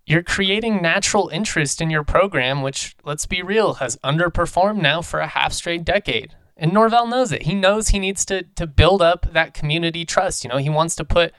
You're 0.07 0.23
creating 0.23 0.81
natural 0.81 1.29
interest 1.29 1.83
in 1.83 1.91
your 1.91 2.05
program, 2.05 2.63
which, 2.63 2.97
let's 3.05 3.27
be 3.27 3.43
real, 3.43 3.75
has 3.75 3.99
underperformed 3.99 4.81
now 4.81 5.03
for 5.03 5.21
a 5.21 5.27
half 5.27 5.53
straight 5.53 5.85
decade. 5.85 6.35
And 6.57 6.73
Norvell 6.73 7.07
knows 7.07 7.33
it. 7.33 7.43
He 7.43 7.55
knows 7.55 7.89
he 7.89 7.99
needs 7.99 8.25
to, 8.25 8.45
to 8.55 8.67
build 8.67 9.03
up 9.03 9.31
that 9.31 9.53
community 9.53 10.07
trust. 10.07 10.43
You 10.43 10.49
know, 10.49 10.57
he 10.57 10.71
wants 10.71 10.97
to 10.97 11.05
put 11.05 11.35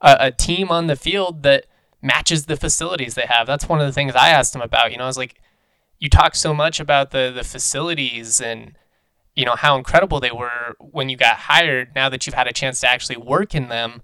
a, 0.00 0.16
a 0.26 0.30
team 0.30 0.70
on 0.70 0.86
the 0.86 0.94
field 0.94 1.42
that 1.42 1.66
matches 2.00 2.46
the 2.46 2.56
facilities 2.56 3.16
they 3.16 3.26
have. 3.28 3.48
That's 3.48 3.68
one 3.68 3.80
of 3.80 3.86
the 3.86 3.92
things 3.92 4.14
I 4.14 4.28
asked 4.28 4.54
him 4.54 4.62
about. 4.62 4.92
You 4.92 4.98
know, 4.98 5.04
I 5.04 5.08
was 5.08 5.18
like, 5.18 5.40
you 6.04 6.10
talk 6.10 6.34
so 6.34 6.52
much 6.52 6.80
about 6.80 7.12
the 7.12 7.32
the 7.34 7.42
facilities 7.42 8.38
and 8.38 8.76
you 9.34 9.46
know 9.46 9.56
how 9.56 9.74
incredible 9.76 10.20
they 10.20 10.30
were 10.30 10.76
when 10.78 11.08
you 11.08 11.16
got 11.16 11.36
hired. 11.36 11.94
Now 11.94 12.10
that 12.10 12.26
you've 12.26 12.34
had 12.34 12.46
a 12.46 12.52
chance 12.52 12.80
to 12.80 12.90
actually 12.90 13.16
work 13.16 13.54
in 13.54 13.68
them 13.68 14.02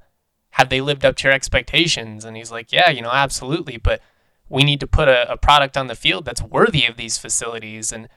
have 0.55 0.71
they 0.71 0.81
lived 0.81 1.05
up 1.05 1.15
to 1.17 1.25
your 1.25 1.33
expectations? 1.33 2.25
And 2.25 2.39
he's 2.39 2.51
like 2.51 2.73
yeah 2.73 2.89
you 2.89 3.03
know 3.03 3.13
absolutely 3.13 3.77
but 3.77 4.01
we 4.49 4.65
need 4.65 4.81
to 4.81 4.87
put 4.87 5.09
a, 5.09 5.31
a 5.31 5.37
product 5.37 5.77
on 5.77 5.89
the 5.89 5.95
field 5.95 6.25
that's 6.25 6.43
worthy 6.43 6.87
of 6.87 6.97
these 6.97 7.19
facilities. 7.19 7.93
And 7.93 8.09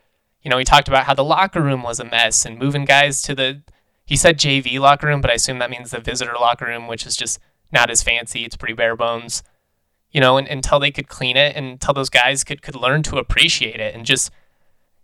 you 0.41 0.49
know 0.49 0.57
he 0.57 0.63
talked 0.63 0.87
about 0.87 1.03
how 1.03 1.13
the 1.13 1.23
locker 1.25 1.61
room 1.61 1.83
was 1.83 1.99
a 1.99 2.05
mess 2.05 2.45
and 2.45 2.57
moving 2.57 2.85
guys 2.85 3.21
to 3.23 3.35
the 3.35 3.63
he 4.05 4.15
said 4.15 4.37
jv 4.37 4.79
locker 4.79 5.07
room 5.07 5.21
but 5.21 5.31
i 5.31 5.35
assume 5.35 5.59
that 5.59 5.69
means 5.69 5.91
the 5.91 5.99
visitor 5.99 6.33
locker 6.33 6.65
room 6.65 6.87
which 6.87 7.05
is 7.05 7.15
just 7.15 7.39
not 7.71 7.89
as 7.89 8.03
fancy. 8.03 8.45
It's 8.45 8.55
pretty 8.55 8.75
bare 8.75 8.95
bones 8.95 9.43
you 10.13 10.21
know, 10.21 10.37
and, 10.37 10.47
until 10.47 10.79
they 10.79 10.91
could 10.91 11.09
clean 11.09 11.35
it 11.35 11.55
and 11.55 11.65
until 11.65 11.93
those 11.93 12.09
guys 12.09 12.43
could, 12.43 12.61
could 12.61 12.75
learn 12.75 13.03
to 13.03 13.17
appreciate 13.17 13.79
it 13.79 13.93
and 13.95 14.05
just, 14.05 14.31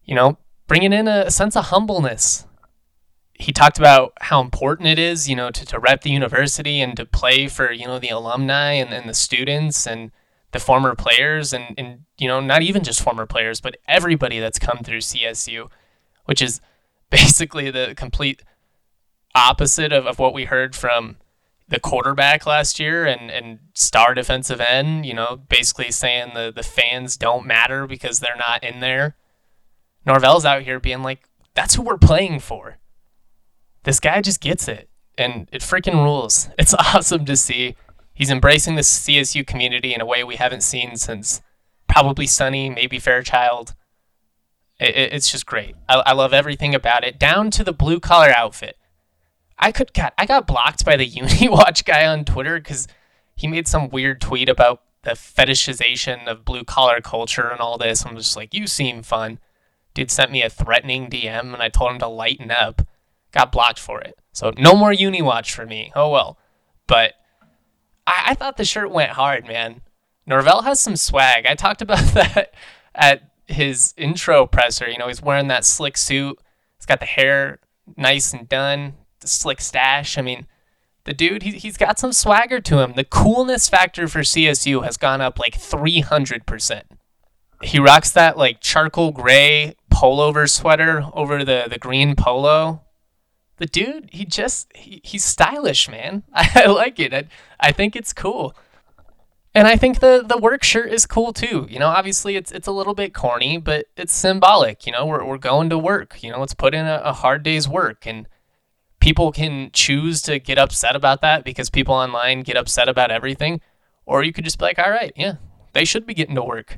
you 0.05 0.15
know, 0.15 0.37
bringing 0.67 0.93
in 0.93 1.07
a, 1.07 1.23
a 1.25 1.31
sense 1.31 1.55
of 1.55 1.65
humbleness. 1.65 2.45
He 3.33 3.51
talked 3.51 3.79
about 3.79 4.13
how 4.21 4.41
important 4.41 4.87
it 4.87 4.99
is, 4.99 5.27
you 5.27 5.35
know, 5.35 5.49
to, 5.49 5.65
to 5.65 5.79
rep 5.79 6.01
the 6.01 6.11
university 6.11 6.79
and 6.79 6.95
to 6.97 7.05
play 7.05 7.47
for, 7.47 7.71
you 7.71 7.87
know, 7.87 7.97
the 7.97 8.09
alumni 8.09 8.73
and, 8.73 8.93
and 8.93 9.09
the 9.09 9.13
students 9.13 9.87
and 9.87 10.11
the 10.51 10.59
former 10.59 10.93
players 10.93 11.53
and, 11.53 11.73
and, 11.77 12.01
you 12.17 12.27
know, 12.27 12.39
not 12.39 12.61
even 12.61 12.83
just 12.83 13.01
former 13.01 13.25
players, 13.25 13.61
but 13.61 13.77
everybody 13.87 14.39
that's 14.39 14.59
come 14.59 14.79
through 14.83 14.99
CSU, 14.99 15.69
which 16.25 16.41
is 16.41 16.61
basically 17.09 17.71
the 17.71 17.93
complete 17.97 18.43
opposite 19.33 19.91
of, 19.91 20.05
of 20.05 20.19
what 20.19 20.33
we 20.33 20.45
heard 20.45 20.75
from 20.75 21.17
the 21.69 21.79
quarterback 21.79 22.45
last 22.45 22.79
year 22.79 23.05
and, 23.05 23.29
and 23.29 23.59
star 23.73 24.13
defensive 24.13 24.59
end, 24.59 25.05
you 25.05 25.13
know, 25.13 25.39
basically 25.49 25.91
saying 25.91 26.31
the, 26.33 26.51
the 26.53 26.63
fans 26.63 27.15
don't 27.15 27.45
matter 27.45 27.88
because 27.88 28.19
they're 28.19 28.35
not 28.35 28.63
in 28.63 28.79
there. 28.79 29.15
Norvell's 30.05 30.45
out 30.45 30.63
here 30.63 30.79
being 30.79 31.03
like, 31.03 31.29
that's 31.53 31.75
who 31.75 31.83
we're 31.83 31.97
playing 31.97 32.39
for. 32.39 32.79
This 33.83 33.99
guy 33.99 34.21
just 34.21 34.41
gets 34.41 34.67
it, 34.67 34.89
and 35.17 35.47
it 35.51 35.61
freaking 35.61 36.03
rules. 36.03 36.49
It's 36.57 36.73
awesome 36.73 37.25
to 37.25 37.38
see. 37.38 37.75
He's 38.13 38.31
embracing 38.31 38.75
the 38.75 38.81
CSU 38.81 39.45
community 39.45 39.93
in 39.93 40.01
a 40.01 40.05
way 40.05 40.23
we 40.23 40.35
haven't 40.35 40.63
seen 40.63 40.97
since 40.97 41.41
probably 41.88 42.27
Sonny, 42.27 42.69
maybe 42.69 42.99
Fairchild. 42.99 43.75
It, 44.79 44.95
it, 44.95 45.13
it's 45.13 45.31
just 45.31 45.45
great. 45.45 45.75
I, 45.88 46.01
I 46.05 46.13
love 46.13 46.33
everything 46.33 46.73
about 46.73 47.03
it, 47.03 47.19
down 47.19 47.51
to 47.51 47.63
the 47.63 47.73
blue 47.73 47.99
collar 47.99 48.29
outfit. 48.29 48.77
I 49.59 49.71
could 49.71 49.93
got 49.93 50.13
I 50.17 50.25
got 50.25 50.47
blocked 50.47 50.85
by 50.85 50.95
the 50.95 51.09
UniWatch 51.09 51.85
guy 51.85 52.05
on 52.07 52.25
Twitter 52.25 52.59
because 52.59 52.87
he 53.35 53.47
made 53.47 53.67
some 53.67 53.89
weird 53.89 54.21
tweet 54.21 54.49
about 54.49 54.81
the 55.03 55.11
fetishization 55.11 56.27
of 56.27 56.45
blue 56.45 56.63
collar 56.63 57.01
culture 57.01 57.47
and 57.47 57.59
all 57.59 57.77
this. 57.77 58.05
I'm 58.05 58.17
just 58.17 58.35
like, 58.35 58.53
you 58.53 58.67
seem 58.67 59.01
fun. 59.01 59.39
Dude 59.93 60.11
sent 60.11 60.31
me 60.31 60.43
a 60.43 60.49
threatening 60.49 61.09
DM 61.09 61.53
and 61.53 61.61
I 61.61 61.69
told 61.69 61.91
him 61.91 61.99
to 61.99 62.07
lighten 62.07 62.51
up. 62.51 62.81
Got 63.31 63.51
blocked 63.51 63.79
for 63.79 64.01
it. 64.01 64.17
So 64.33 64.51
no 64.57 64.75
more 64.75 64.91
UniWatch 64.91 65.51
for 65.51 65.65
me. 65.65 65.91
Oh 65.95 66.09
well. 66.09 66.37
But 66.87 67.13
I, 68.07 68.23
I 68.27 68.33
thought 68.33 68.57
the 68.57 68.65
shirt 68.65 68.91
went 68.91 69.11
hard, 69.11 69.47
man. 69.47 69.81
Norvell 70.25 70.61
has 70.63 70.79
some 70.79 70.95
swag. 70.95 71.45
I 71.45 71.55
talked 71.55 71.81
about 71.81 72.05
that 72.13 72.53
at 72.93 73.31
his 73.45 73.93
intro 73.97 74.45
presser. 74.45 74.89
You 74.89 74.97
know, 74.97 75.07
he's 75.07 75.21
wearing 75.21 75.47
that 75.47 75.65
slick 75.65 75.97
suit. 75.97 76.39
He's 76.77 76.85
got 76.85 76.99
the 76.99 77.05
hair 77.05 77.59
nice 77.97 78.33
and 78.33 78.47
done, 78.47 78.93
slick 79.27 79.61
stash. 79.61 80.17
I 80.17 80.21
mean, 80.21 80.47
the 81.05 81.13
dude, 81.13 81.43
he, 81.43 81.51
he's 81.51 81.77
got 81.77 81.99
some 81.99 82.13
swagger 82.13 82.59
to 82.61 82.79
him. 82.79 82.93
The 82.93 83.03
coolness 83.03 83.69
factor 83.69 84.07
for 84.07 84.19
CSU 84.19 84.83
has 84.83 84.97
gone 84.97 85.21
up 85.21 85.39
like 85.39 85.59
300%. 85.59 86.83
He 87.61 87.79
rocks 87.79 88.11
that 88.11 88.38
like 88.38 88.61
charcoal 88.61 89.11
gray 89.11 89.75
pullover 89.91 90.49
sweater 90.49 91.05
over 91.13 91.43
the, 91.43 91.67
the 91.69 91.77
green 91.77 92.15
polo. 92.15 92.83
The 93.57 93.65
dude, 93.65 94.09
he 94.11 94.23
just, 94.23 94.71
he, 94.75 95.01
he's 95.03 95.25
stylish, 95.25 95.89
man. 95.89 96.23
I, 96.33 96.63
I 96.63 96.65
like 96.67 96.99
it. 96.99 97.13
I, 97.13 97.25
I 97.59 97.71
think 97.71 97.95
it's 97.95 98.13
cool. 98.13 98.55
And 99.55 99.67
I 99.67 99.75
think 99.77 99.99
the 99.99 100.23
the 100.25 100.38
work 100.38 100.63
shirt 100.63 100.91
is 100.93 101.07
cool 101.07 101.33
too. 101.33 101.65
You 101.69 101.79
know, 101.79 101.88
obviously 101.88 102.35
it's 102.35 102.51
it's 102.51 102.67
a 102.67 102.71
little 102.71 102.93
bit 102.93 103.15
corny, 103.15 103.57
but 103.57 103.88
it's 103.97 104.13
symbolic. 104.13 104.85
You 104.85 104.91
know, 104.91 105.07
we're 105.07 105.25
we're 105.25 105.39
going 105.39 105.71
to 105.71 105.77
work. 105.77 106.21
You 106.21 106.31
know, 106.31 106.39
let's 106.39 106.53
put 106.53 106.75
in 106.75 106.85
a, 106.85 107.01
a 107.03 107.13
hard 107.13 107.41
day's 107.41 107.67
work, 107.67 108.05
and 108.05 108.27
people 109.09 109.31
can 109.31 109.71
choose 109.73 110.21
to 110.21 110.37
get 110.37 110.59
upset 110.59 110.95
about 110.95 111.21
that 111.21 111.43
because 111.43 111.67
people 111.67 111.95
online 111.95 112.41
get 112.41 112.55
upset 112.55 112.87
about 112.87 113.09
everything, 113.09 113.59
or 114.05 114.23
you 114.23 114.31
could 114.31 114.43
just 114.43 114.59
be 114.59 114.65
like, 114.65 114.77
all 114.77 114.91
right, 114.91 115.11
yeah, 115.15 115.37
they 115.73 115.83
should 115.83 116.05
be 116.05 116.13
getting 116.13 116.35
to 116.35 116.43
work. 116.43 116.77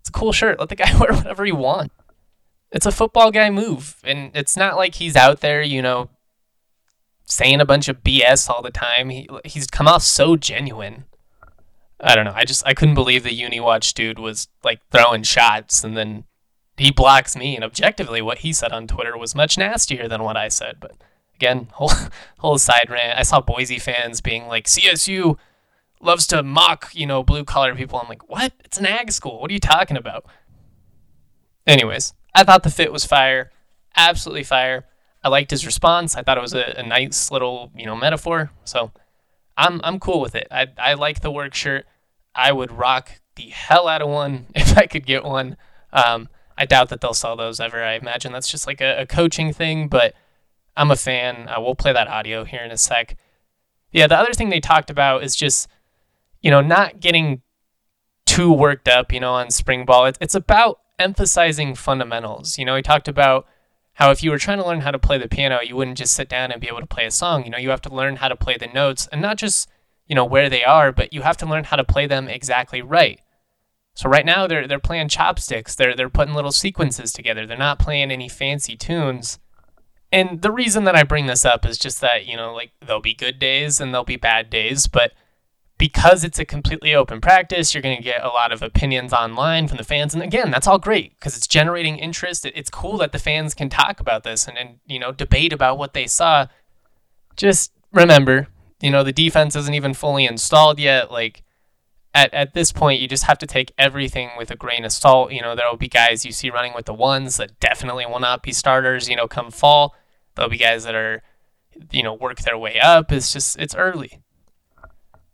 It's 0.00 0.10
a 0.10 0.12
cool 0.12 0.32
shirt. 0.32 0.60
Let 0.60 0.68
the 0.68 0.76
guy 0.76 0.92
wear 1.00 1.14
whatever 1.14 1.46
he 1.46 1.52
wants. 1.52 1.94
It's 2.70 2.84
a 2.84 2.92
football 2.92 3.30
guy 3.30 3.48
move, 3.48 3.96
and 4.04 4.30
it's 4.34 4.58
not 4.58 4.76
like 4.76 4.96
he's 4.96 5.16
out 5.16 5.40
there, 5.40 5.62
you 5.62 5.80
know, 5.80 6.10
saying 7.24 7.62
a 7.62 7.64
bunch 7.64 7.88
of 7.88 8.04
BS 8.04 8.50
all 8.50 8.60
the 8.60 8.70
time. 8.70 9.08
He 9.08 9.26
he's 9.46 9.66
come 9.66 9.88
off 9.88 10.02
so 10.02 10.36
genuine 10.36 11.06
I 12.02 12.14
don't 12.14 12.24
know. 12.24 12.32
I 12.34 12.44
just 12.44 12.66
I 12.66 12.74
couldn't 12.74 12.94
believe 12.94 13.24
the 13.24 13.38
UniWatch 13.38 13.92
dude 13.94 14.18
was 14.18 14.48
like 14.64 14.80
throwing 14.90 15.22
shots 15.22 15.84
and 15.84 15.96
then 15.96 16.24
he 16.76 16.90
blocks 16.90 17.36
me 17.36 17.54
and 17.54 17.64
objectively 17.64 18.22
what 18.22 18.38
he 18.38 18.52
said 18.52 18.72
on 18.72 18.86
Twitter 18.86 19.16
was 19.16 19.34
much 19.34 19.58
nastier 19.58 20.08
than 20.08 20.22
what 20.22 20.36
I 20.36 20.48
said. 20.48 20.76
But 20.80 20.92
again, 21.40 21.68
whole 21.72 21.92
whole 22.38 22.58
side 22.58 22.88
rant. 22.90 23.18
I 23.18 23.22
saw 23.22 23.40
Boise 23.40 23.78
fans 23.78 24.20
being 24.20 24.46
like 24.46 24.66
CSU 24.66 25.38
loves 26.00 26.26
to 26.28 26.42
mock, 26.42 26.90
you 26.92 27.06
know, 27.06 27.22
blue 27.22 27.44
collar 27.44 27.74
people. 27.74 27.98
I'm 27.98 28.08
like, 28.08 28.28
what? 28.28 28.52
It's 28.64 28.78
an 28.78 28.86
ag 28.86 29.12
school. 29.12 29.40
What 29.40 29.50
are 29.50 29.54
you 29.54 29.60
talking 29.60 29.96
about? 29.96 30.26
Anyways, 31.66 32.14
I 32.34 32.44
thought 32.44 32.62
the 32.62 32.70
fit 32.70 32.92
was 32.92 33.04
fire. 33.04 33.50
Absolutely 33.96 34.44
fire. 34.44 34.86
I 35.22 35.28
liked 35.28 35.50
his 35.50 35.66
response. 35.66 36.16
I 36.16 36.22
thought 36.22 36.38
it 36.38 36.42
was 36.42 36.54
a, 36.54 36.74
a 36.78 36.82
nice 36.82 37.30
little, 37.30 37.70
you 37.76 37.86
know, 37.86 37.96
metaphor. 37.96 38.50
So 38.64 38.92
I'm 39.56 39.80
I'm 39.82 39.98
cool 39.98 40.20
with 40.20 40.34
it. 40.34 40.48
I 40.50 40.68
I 40.78 40.94
like 40.94 41.20
the 41.20 41.30
work 41.30 41.54
shirt. 41.54 41.86
I 42.34 42.52
would 42.52 42.70
rock 42.70 43.20
the 43.36 43.48
hell 43.48 43.88
out 43.88 44.02
of 44.02 44.08
one 44.08 44.46
if 44.54 44.76
I 44.76 44.86
could 44.86 45.06
get 45.06 45.24
one. 45.24 45.56
Um, 45.92 46.28
I 46.56 46.66
doubt 46.66 46.90
that 46.90 47.00
they'll 47.00 47.14
sell 47.14 47.36
those 47.36 47.58
ever. 47.58 47.82
I 47.82 47.94
imagine 47.94 48.32
that's 48.32 48.50
just 48.50 48.66
like 48.66 48.82
a, 48.82 49.00
a 49.00 49.06
coaching 49.06 49.52
thing, 49.52 49.88
but 49.88 50.14
I'm 50.80 50.90
a 50.90 50.96
fan. 50.96 51.46
Uh, 51.46 51.60
we'll 51.60 51.74
play 51.74 51.92
that 51.92 52.08
audio 52.08 52.44
here 52.44 52.62
in 52.62 52.70
a 52.70 52.78
sec. 52.78 53.18
Yeah, 53.92 54.06
the 54.06 54.16
other 54.16 54.32
thing 54.32 54.48
they 54.48 54.60
talked 54.60 54.88
about 54.88 55.22
is 55.22 55.36
just, 55.36 55.68
you 56.40 56.50
know, 56.50 56.62
not 56.62 57.00
getting 57.00 57.42
too 58.24 58.50
worked 58.50 58.88
up, 58.88 59.12
you 59.12 59.20
know, 59.20 59.34
on 59.34 59.50
spring 59.50 59.84
ball. 59.84 60.06
It's, 60.06 60.16
it's 60.22 60.34
about 60.34 60.80
emphasizing 60.98 61.74
fundamentals. 61.74 62.56
You 62.56 62.64
know, 62.64 62.76
he 62.76 62.82
talked 62.82 63.08
about 63.08 63.46
how 63.94 64.10
if 64.10 64.22
you 64.22 64.30
were 64.30 64.38
trying 64.38 64.56
to 64.56 64.66
learn 64.66 64.80
how 64.80 64.90
to 64.90 64.98
play 64.98 65.18
the 65.18 65.28
piano, 65.28 65.58
you 65.62 65.76
wouldn't 65.76 65.98
just 65.98 66.14
sit 66.14 66.30
down 66.30 66.50
and 66.50 66.62
be 66.62 66.68
able 66.68 66.80
to 66.80 66.86
play 66.86 67.04
a 67.04 67.10
song. 67.10 67.44
You 67.44 67.50
know, 67.50 67.58
you 67.58 67.68
have 67.68 67.82
to 67.82 67.94
learn 67.94 68.16
how 68.16 68.28
to 68.28 68.36
play 68.36 68.56
the 68.56 68.68
notes 68.68 69.06
and 69.12 69.20
not 69.20 69.36
just, 69.36 69.68
you 70.06 70.14
know, 70.14 70.24
where 70.24 70.48
they 70.48 70.64
are, 70.64 70.92
but 70.92 71.12
you 71.12 71.20
have 71.20 71.36
to 71.38 71.46
learn 71.46 71.64
how 71.64 71.76
to 71.76 71.84
play 71.84 72.06
them 72.06 72.26
exactly 72.26 72.80
right. 72.80 73.20
So 73.92 74.08
right 74.08 74.24
now 74.24 74.46
they're 74.46 74.66
they're 74.66 74.78
playing 74.78 75.08
chopsticks. 75.08 75.74
They're 75.74 75.94
they're 75.94 76.08
putting 76.08 76.32
little 76.32 76.52
sequences 76.52 77.12
together. 77.12 77.46
They're 77.46 77.58
not 77.58 77.78
playing 77.78 78.10
any 78.10 78.30
fancy 78.30 78.76
tunes. 78.78 79.38
And 80.12 80.42
the 80.42 80.50
reason 80.50 80.84
that 80.84 80.96
I 80.96 81.04
bring 81.04 81.26
this 81.26 81.44
up 81.44 81.64
is 81.64 81.78
just 81.78 82.00
that, 82.00 82.26
you 82.26 82.36
know, 82.36 82.52
like 82.52 82.72
there'll 82.84 83.00
be 83.00 83.14
good 83.14 83.38
days 83.38 83.80
and 83.80 83.92
there'll 83.92 84.04
be 84.04 84.16
bad 84.16 84.50
days, 84.50 84.86
but 84.86 85.12
because 85.78 86.24
it's 86.24 86.38
a 86.38 86.44
completely 86.44 86.94
open 86.94 87.20
practice, 87.20 87.72
you're 87.72 87.82
going 87.82 87.96
to 87.96 88.02
get 88.02 88.22
a 88.22 88.28
lot 88.28 88.52
of 88.52 88.62
opinions 88.62 89.14
online 89.14 89.66
from 89.66 89.78
the 89.78 89.84
fans. 89.84 90.12
And 90.12 90.22
again, 90.22 90.50
that's 90.50 90.66
all 90.66 90.78
great 90.78 91.18
because 91.18 91.36
it's 91.36 91.46
generating 91.46 91.96
interest. 91.96 92.44
It's 92.44 92.68
cool 92.68 92.98
that 92.98 93.12
the 93.12 93.18
fans 93.18 93.54
can 93.54 93.70
talk 93.70 93.98
about 93.98 94.22
this 94.22 94.46
and, 94.46 94.58
and, 94.58 94.80
you 94.84 94.98
know, 94.98 95.10
debate 95.10 95.54
about 95.54 95.78
what 95.78 95.94
they 95.94 96.06
saw. 96.06 96.48
Just 97.34 97.72
remember, 97.92 98.48
you 98.82 98.90
know, 98.90 99.02
the 99.02 99.12
defense 99.12 99.56
isn't 99.56 99.74
even 99.74 99.94
fully 99.94 100.26
installed 100.26 100.78
yet. 100.78 101.10
Like, 101.10 101.42
at, 102.12 102.34
at 102.34 102.52
this 102.52 102.72
point, 102.72 103.00
you 103.00 103.08
just 103.08 103.24
have 103.24 103.38
to 103.38 103.46
take 103.46 103.72
everything 103.78 104.30
with 104.36 104.50
a 104.50 104.56
grain 104.56 104.84
of 104.84 104.92
salt. 104.92 105.32
You 105.32 105.40
know, 105.40 105.54
there 105.54 105.68
will 105.70 105.78
be 105.78 105.88
guys 105.88 106.26
you 106.26 106.32
see 106.32 106.50
running 106.50 106.74
with 106.74 106.86
the 106.86 106.94
ones 106.94 107.36
that 107.36 107.58
definitely 107.60 108.04
will 108.04 108.20
not 108.20 108.42
be 108.42 108.52
starters, 108.52 109.08
you 109.08 109.16
know, 109.16 109.28
come 109.28 109.50
fall. 109.50 109.94
There'll 110.34 110.50
be 110.50 110.56
guys 110.56 110.84
that 110.84 110.94
are, 110.94 111.22
you 111.90 112.02
know, 112.02 112.14
work 112.14 112.40
their 112.40 112.58
way 112.58 112.78
up. 112.80 113.12
It's 113.12 113.32
just, 113.32 113.58
it's 113.58 113.74
early 113.74 114.20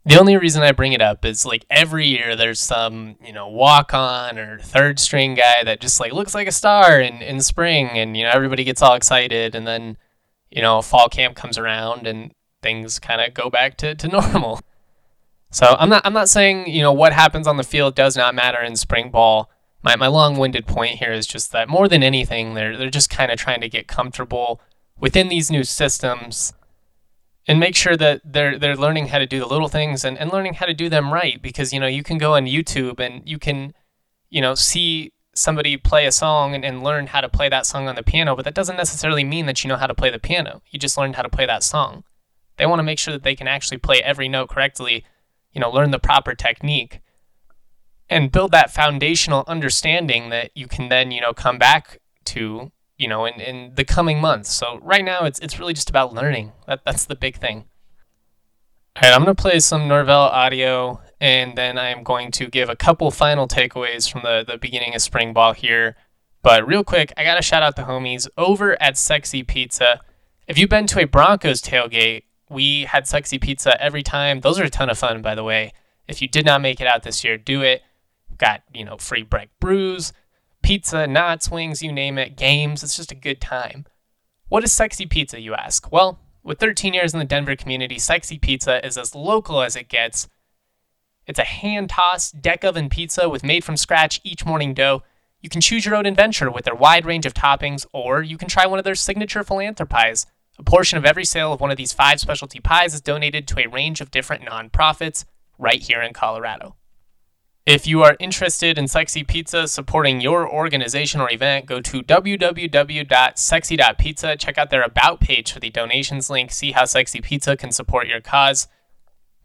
the 0.07 0.17
only 0.17 0.37
reason 0.37 0.63
I 0.63 0.71
bring 0.71 0.93
it 0.93 1.01
up 1.01 1.25
is 1.25 1.45
like 1.45 1.65
every 1.69 2.07
year 2.07 2.37
there's 2.37 2.61
some, 2.61 3.17
you 3.21 3.33
know, 3.33 3.49
walk 3.49 3.93
on 3.93 4.39
or 4.39 4.57
third 4.57 4.99
string 4.99 5.33
guy 5.35 5.65
that 5.65 5.81
just 5.81 5.99
like 5.99 6.13
looks 6.13 6.33
like 6.33 6.47
a 6.47 6.51
star 6.53 7.01
in, 7.01 7.21
in 7.21 7.41
spring 7.41 7.89
and, 7.89 8.15
you 8.15 8.23
know, 8.23 8.29
everybody 8.29 8.63
gets 8.63 8.81
all 8.81 8.93
excited 8.93 9.53
and 9.53 9.67
then, 9.67 9.97
you 10.49 10.61
know, 10.61 10.81
fall 10.81 11.09
camp 11.09 11.35
comes 11.35 11.57
around 11.57 12.07
and 12.07 12.31
things 12.61 12.99
kind 12.99 13.19
of 13.19 13.33
go 13.33 13.49
back 13.49 13.75
to, 13.77 13.95
to 13.95 14.07
normal. 14.31 14.61
So 15.51 15.75
I'm 15.77 15.89
not 15.89 16.05
I'm 16.05 16.13
not 16.13 16.29
saying, 16.29 16.69
you 16.69 16.81
know, 16.81 16.93
what 16.93 17.11
happens 17.11 17.45
on 17.45 17.57
the 17.57 17.63
field 17.63 17.93
does 17.93 18.15
not 18.15 18.33
matter 18.33 18.61
in 18.61 18.77
spring 18.77 19.11
ball. 19.11 19.51
My 19.83 19.97
my 19.97 20.07
long-winded 20.07 20.65
point 20.65 20.99
here 20.99 21.11
is 21.11 21.27
just 21.27 21.51
that 21.51 21.67
more 21.67 21.89
than 21.89 22.01
anything, 22.01 22.53
they're 22.53 22.77
they're 22.77 22.89
just 22.89 23.09
kind 23.09 23.29
of 23.29 23.37
trying 23.37 23.59
to 23.59 23.67
get 23.67 23.89
comfortable 23.89 24.61
within 24.99 25.27
these 25.27 25.51
new 25.51 25.63
systems 25.63 26.53
and 27.47 27.59
make 27.59 27.75
sure 27.75 27.95
that 27.95 28.21
they're 28.25 28.57
they're 28.57 28.75
learning 28.75 29.07
how 29.07 29.19
to 29.19 29.25
do 29.25 29.39
the 29.39 29.45
little 29.45 29.69
things 29.69 30.03
and, 30.03 30.17
and 30.17 30.31
learning 30.31 30.55
how 30.55 30.65
to 30.65 30.73
do 30.73 30.89
them 30.89 31.13
right 31.13 31.41
because 31.41 31.71
you 31.73 31.79
know 31.79 31.87
you 31.87 32.03
can 32.03 32.17
go 32.17 32.33
on 32.35 32.45
youtube 32.45 32.99
and 32.99 33.27
you 33.27 33.39
can 33.39 33.73
you 34.29 34.41
know 34.41 34.55
see 34.55 35.11
somebody 35.33 35.77
play 35.77 36.05
a 36.05 36.11
song 36.11 36.55
and, 36.55 36.65
and 36.65 36.83
learn 36.83 37.07
how 37.07 37.21
to 37.21 37.29
play 37.29 37.47
that 37.47 37.65
song 37.65 37.87
on 37.87 37.95
the 37.95 38.03
piano 38.03 38.35
but 38.35 38.43
that 38.43 38.55
doesn't 38.55 38.77
necessarily 38.77 39.23
mean 39.23 39.45
that 39.45 39.63
you 39.63 39.67
know 39.67 39.77
how 39.77 39.87
to 39.87 39.95
play 39.95 40.09
the 40.09 40.19
piano. 40.19 40.61
You 40.69 40.79
just 40.79 40.97
learned 40.97 41.15
how 41.15 41.21
to 41.21 41.29
play 41.29 41.45
that 41.45 41.63
song. 41.63 42.03
They 42.57 42.65
want 42.65 42.79
to 42.79 42.83
make 42.83 42.97
sure 42.97 43.13
that 43.13 43.21
they 43.21 43.35
can 43.35 43.47
actually 43.47 43.77
play 43.77 44.01
every 44.01 44.27
note 44.27 44.49
correctly 44.49 45.05
you 45.53 45.61
know 45.61 45.71
learn 45.71 45.91
the 45.91 45.99
proper 45.99 46.35
technique 46.35 47.01
and 48.09 48.31
build 48.31 48.51
that 48.51 48.71
foundational 48.71 49.43
understanding 49.47 50.29
that 50.29 50.51
you 50.55 50.67
can 50.67 50.89
then 50.89 51.11
you 51.11 51.21
know 51.21 51.33
come 51.33 51.57
back 51.57 51.99
to 52.25 52.71
you 52.97 53.07
know, 53.07 53.25
in, 53.25 53.39
in 53.41 53.73
the 53.75 53.85
coming 53.85 54.19
months. 54.21 54.51
So 54.53 54.79
right 54.81 55.05
now 55.05 55.25
it's 55.25 55.39
it's 55.39 55.59
really 55.59 55.73
just 55.73 55.89
about 55.89 56.13
learning. 56.13 56.53
That 56.67 56.81
that's 56.85 57.05
the 57.05 57.15
big 57.15 57.37
thing. 57.37 57.65
All 58.95 59.03
right, 59.03 59.13
I'm 59.13 59.21
gonna 59.21 59.35
play 59.35 59.59
some 59.59 59.87
Norvell 59.87 60.21
audio, 60.21 61.01
and 61.21 61.55
then 61.57 61.77
I'm 61.77 62.03
going 62.03 62.31
to 62.31 62.47
give 62.47 62.69
a 62.69 62.75
couple 62.75 63.11
final 63.11 63.47
takeaways 63.47 64.09
from 64.11 64.23
the 64.23 64.43
the 64.47 64.57
beginning 64.57 64.95
of 64.95 65.01
spring 65.01 65.33
ball 65.33 65.53
here 65.53 65.95
But 66.41 66.67
real 66.67 66.83
quick, 66.83 67.11
I 67.17 67.23
got 67.23 67.35
to 67.35 67.41
shout 67.41 67.63
out 67.63 67.75
the 67.75 67.83
homies 67.83 68.27
over 68.37 68.81
at 68.81 68.97
Sexy 68.97 69.43
Pizza. 69.43 69.99
If 70.47 70.57
you've 70.57 70.69
been 70.69 70.87
to 70.87 70.99
a 71.01 71.05
Broncos 71.05 71.61
tailgate, 71.61 72.23
we 72.49 72.83
had 72.85 73.07
Sexy 73.07 73.37
Pizza 73.37 73.81
every 73.81 74.03
time. 74.03 74.39
Those 74.41 74.59
are 74.59 74.63
a 74.63 74.69
ton 74.69 74.89
of 74.89 74.97
fun, 74.97 75.21
by 75.21 75.35
the 75.35 75.43
way. 75.43 75.73
If 76.07 76.21
you 76.21 76.27
did 76.29 76.45
not 76.45 76.61
make 76.61 76.79
it 76.79 76.87
out 76.87 77.03
this 77.03 77.23
year, 77.23 77.37
do 77.37 77.61
it. 77.61 77.81
Got, 78.37 78.63
you 78.73 78.85
know, 78.85 78.97
free 78.97 79.23
break 79.23 79.49
brews, 79.59 80.13
pizza, 80.61 81.07
knots, 81.07 81.49
wings, 81.49 81.81
you 81.81 81.91
name 81.91 82.17
it, 82.17 82.35
games. 82.35 82.83
It's 82.83 82.95
just 82.95 83.11
a 83.11 83.15
good 83.15 83.41
time. 83.41 83.85
What 84.49 84.63
is 84.63 84.71
Sexy 84.71 85.05
Pizza, 85.05 85.41
you 85.41 85.53
ask? 85.53 85.91
Well, 85.91 86.19
with 86.43 86.59
13 86.59 86.93
years 86.93 87.13
in 87.13 87.19
the 87.19 87.25
Denver 87.25 87.55
community, 87.55 87.99
Sexy 87.99 88.37
Pizza 88.37 88.85
is 88.85 88.97
as 88.97 89.13
local 89.13 89.61
as 89.61 89.75
it 89.75 89.89
gets. 89.89 90.29
It's 91.25 91.39
a 91.39 91.43
hand 91.43 91.89
tossed 91.89 92.41
deck 92.41 92.63
oven 92.63 92.87
pizza 92.87 93.27
with 93.27 93.43
made 93.43 93.65
from 93.65 93.75
scratch 93.75 94.21
each 94.23 94.45
morning 94.45 94.73
dough. 94.73 95.03
You 95.41 95.49
can 95.49 95.59
choose 95.59 95.85
your 95.85 95.95
own 95.95 96.05
adventure 96.05 96.49
with 96.49 96.63
their 96.63 96.73
wide 96.73 97.05
range 97.05 97.25
of 97.25 97.33
toppings, 97.33 97.85
or 97.91 98.23
you 98.23 98.37
can 98.37 98.47
try 98.47 98.65
one 98.65 98.79
of 98.79 98.85
their 98.85 98.95
signature 98.95 99.43
philanthropies. 99.43 100.25
A 100.57 100.63
portion 100.63 100.97
of 100.97 101.05
every 101.05 101.25
sale 101.25 101.53
of 101.53 101.59
one 101.59 101.69
of 101.69 101.77
these 101.77 101.93
five 101.93 102.19
specialty 102.19 102.59
pies 102.59 102.93
is 102.93 103.01
donated 103.01 103.47
to 103.47 103.59
a 103.59 103.67
range 103.69 104.01
of 104.01 104.09
different 104.09 104.43
nonprofits 104.43 105.25
right 105.59 105.81
here 105.81 106.01
in 106.01 106.13
Colorado. 106.13 106.75
If 107.67 107.85
you 107.85 108.01
are 108.01 108.17
interested 108.21 108.77
in 108.77 108.87
Sexy 108.87 109.25
Pizza 109.25 109.67
supporting 109.67 110.21
your 110.21 110.49
organization 110.49 111.19
or 111.19 111.29
event, 111.29 111.65
go 111.65 111.81
to 111.81 112.01
www.sexy.pizza. 112.01 114.37
Check 114.37 114.57
out 114.57 114.69
their 114.69 114.83
About 114.83 115.19
page 115.19 115.51
for 115.51 115.59
the 115.59 115.69
donations 115.69 116.29
link. 116.29 116.53
See 116.53 116.71
how 116.71 116.85
Sexy 116.85 117.19
Pizza 117.19 117.57
can 117.57 117.73
support 117.73 118.07
your 118.07 118.21
cause. 118.21 118.69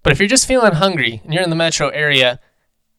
But 0.05 0.13
if 0.13 0.21
you're 0.21 0.29
just 0.29 0.47
feeling 0.47 0.75
hungry 0.75 1.21
and 1.25 1.35
you're 1.35 1.43
in 1.43 1.51
the 1.51 1.57
metro 1.57 1.89
area, 1.89 2.39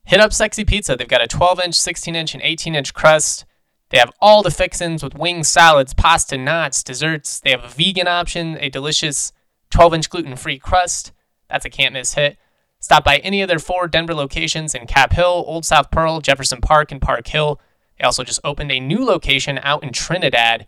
hit 0.03 0.19
up 0.19 0.33
Sexy 0.33 0.65
Pizza. 0.65 0.97
They've 0.97 1.07
got 1.07 1.23
a 1.23 1.27
12 1.27 1.61
inch, 1.61 1.75
16 1.75 2.17
inch, 2.17 2.33
and 2.33 2.43
18 2.43 2.75
inch 2.75 2.93
crust. 2.93 3.45
They 3.91 3.99
have 3.99 4.11
all 4.19 4.43
the 4.43 4.51
fixins 4.51 5.01
with 5.01 5.15
wings, 5.15 5.47
salads, 5.47 5.93
pasta, 5.93 6.37
knots, 6.37 6.83
desserts. 6.83 7.39
They 7.39 7.51
have 7.51 7.63
a 7.63 7.69
vegan 7.69 8.09
option, 8.09 8.57
a 8.59 8.67
delicious 8.67 9.31
12 9.69 9.93
inch 9.93 10.09
gluten 10.09 10.35
free 10.35 10.59
crust. 10.59 11.13
That's 11.47 11.63
a 11.63 11.69
can't 11.69 11.93
miss 11.93 12.15
hit. 12.15 12.35
Stop 12.83 13.05
by 13.05 13.19
any 13.19 13.41
of 13.41 13.47
their 13.47 13.59
four 13.59 13.87
Denver 13.87 14.13
locations 14.13 14.75
in 14.75 14.85
Cap 14.87 15.13
Hill, 15.13 15.45
Old 15.47 15.65
South 15.65 15.89
Pearl, 15.89 16.19
Jefferson 16.19 16.59
Park, 16.59 16.91
and 16.91 17.01
Park 17.01 17.25
Hill. 17.25 17.61
They 17.97 18.03
also 18.03 18.25
just 18.25 18.41
opened 18.43 18.73
a 18.73 18.79
new 18.81 19.05
location 19.05 19.57
out 19.63 19.83
in 19.83 19.93
Trinidad. 19.93 20.67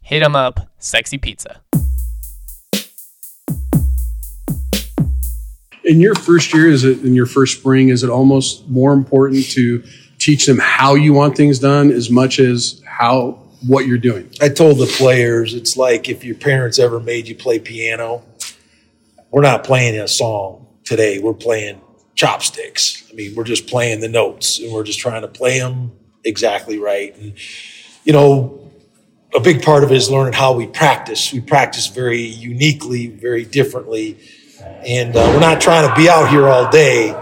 Hit 0.00 0.24
them 0.24 0.34
up, 0.34 0.68
Sexy 0.78 1.18
Pizza. 1.18 1.60
In 5.84 6.00
your 6.00 6.16
first 6.16 6.52
year, 6.52 6.68
is 6.68 6.82
it 6.82 7.04
in 7.04 7.14
your 7.14 7.26
first 7.26 7.60
spring? 7.60 7.90
Is 7.90 8.02
it 8.02 8.10
almost 8.10 8.68
more 8.68 8.92
important 8.92 9.44
to 9.50 9.84
teach 10.18 10.46
them 10.46 10.58
how 10.58 10.96
you 10.96 11.12
want 11.12 11.36
things 11.36 11.60
done 11.60 11.92
as 11.92 12.10
much 12.10 12.40
as 12.40 12.82
how 12.84 13.38
what 13.68 13.86
you're 13.86 13.98
doing? 13.98 14.28
I 14.40 14.48
told 14.48 14.78
the 14.78 14.92
players 14.98 15.54
it's 15.54 15.76
like 15.76 16.08
if 16.08 16.24
your 16.24 16.34
parents 16.34 16.80
ever 16.80 16.98
made 16.98 17.28
you 17.28 17.36
play 17.36 17.60
piano, 17.60 18.24
we're 19.30 19.42
not 19.42 19.62
playing 19.62 19.96
a 20.00 20.08
song 20.08 20.62
today 20.92 21.18
we're 21.18 21.32
playing 21.32 21.80
chopsticks. 22.14 23.08
I 23.10 23.14
mean, 23.14 23.34
we're 23.34 23.44
just 23.44 23.66
playing 23.66 24.00
the 24.00 24.08
notes 24.08 24.58
and 24.58 24.70
we're 24.70 24.84
just 24.84 24.98
trying 24.98 25.22
to 25.22 25.28
play 25.28 25.58
them 25.58 25.92
exactly 26.22 26.78
right. 26.78 27.16
And, 27.16 27.32
you 28.04 28.12
know, 28.12 28.70
a 29.34 29.40
big 29.40 29.62
part 29.62 29.84
of 29.84 29.90
it 29.90 29.96
is 29.96 30.10
learning 30.10 30.34
how 30.34 30.52
we 30.52 30.66
practice. 30.66 31.32
We 31.32 31.40
practice 31.40 31.86
very 31.86 32.20
uniquely, 32.20 33.06
very 33.06 33.46
differently. 33.46 34.18
And 34.84 35.16
uh, 35.16 35.30
we're 35.32 35.40
not 35.40 35.62
trying 35.62 35.88
to 35.88 35.94
be 35.96 36.10
out 36.10 36.28
here 36.28 36.46
all 36.46 36.70
day, 36.70 37.12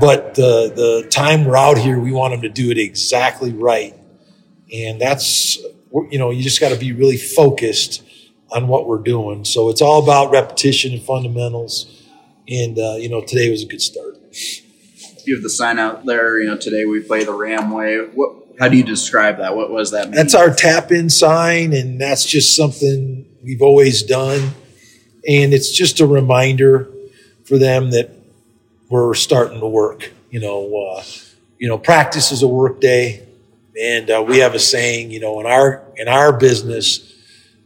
but 0.00 0.36
the, 0.36 0.72
the 0.72 1.08
time 1.10 1.46
we're 1.46 1.56
out 1.56 1.78
here, 1.78 1.98
we 1.98 2.12
want 2.12 2.32
them 2.32 2.42
to 2.42 2.48
do 2.48 2.70
it 2.70 2.78
exactly 2.78 3.52
right. 3.52 3.98
And 4.72 5.00
that's, 5.00 5.58
you 6.12 6.18
know, 6.20 6.30
you 6.30 6.44
just 6.44 6.60
got 6.60 6.68
to 6.68 6.78
be 6.78 6.92
really 6.92 7.16
focused 7.16 8.04
on 8.52 8.68
what 8.68 8.86
we're 8.86 9.02
doing. 9.02 9.44
So 9.44 9.68
it's 9.68 9.82
all 9.82 10.00
about 10.00 10.30
repetition 10.30 10.92
and 10.92 11.02
fundamentals 11.02 12.02
and 12.48 12.78
uh, 12.78 12.96
you 12.96 13.08
know 13.08 13.20
today 13.20 13.50
was 13.50 13.62
a 13.62 13.66
good 13.66 13.82
start. 13.82 14.16
You 15.24 15.34
have 15.36 15.42
the 15.42 15.50
sign 15.50 15.78
out 15.78 16.04
there. 16.04 16.38
You 16.40 16.46
know 16.46 16.56
today 16.56 16.84
we 16.84 17.00
play 17.00 17.24
the 17.24 17.32
Ram 17.32 17.70
way. 17.70 17.98
What? 17.98 18.36
How 18.58 18.68
do 18.68 18.76
you 18.76 18.84
describe 18.84 19.38
that? 19.38 19.56
What 19.56 19.70
was 19.70 19.90
that? 19.90 20.06
Mean? 20.06 20.14
That's 20.14 20.34
our 20.34 20.54
tap 20.54 20.92
in 20.92 21.10
sign, 21.10 21.72
and 21.72 22.00
that's 22.00 22.24
just 22.24 22.54
something 22.54 23.26
we've 23.42 23.62
always 23.62 24.02
done, 24.02 24.50
and 25.28 25.52
it's 25.52 25.70
just 25.70 26.00
a 26.00 26.06
reminder 26.06 26.88
for 27.44 27.58
them 27.58 27.90
that 27.90 28.10
we're 28.88 29.14
starting 29.14 29.60
to 29.60 29.66
work. 29.66 30.12
You 30.30 30.40
know, 30.40 30.76
uh, 30.76 31.02
you 31.58 31.68
know, 31.68 31.78
practice 31.78 32.30
is 32.30 32.42
a 32.42 32.48
work 32.48 32.80
day, 32.80 33.26
and 33.80 34.10
uh, 34.10 34.24
we 34.26 34.38
have 34.38 34.54
a 34.54 34.60
saying. 34.60 35.10
You 35.10 35.20
know, 35.20 35.40
in 35.40 35.46
our 35.46 35.82
in 35.96 36.08
our 36.08 36.32
business, 36.32 37.12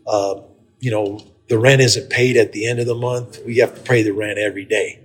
uh, 0.06 0.40
you 0.80 0.90
know, 0.90 1.20
the 1.48 1.58
rent 1.58 1.80
isn't 1.80 2.10
paid 2.10 2.36
at 2.36 2.52
the 2.52 2.68
end 2.68 2.78
of 2.78 2.86
the 2.86 2.94
month. 2.94 3.40
We 3.44 3.58
have 3.58 3.74
to 3.74 3.80
pay 3.80 4.02
the 4.02 4.12
rent 4.12 4.38
every 4.38 4.64
day. 4.64 5.00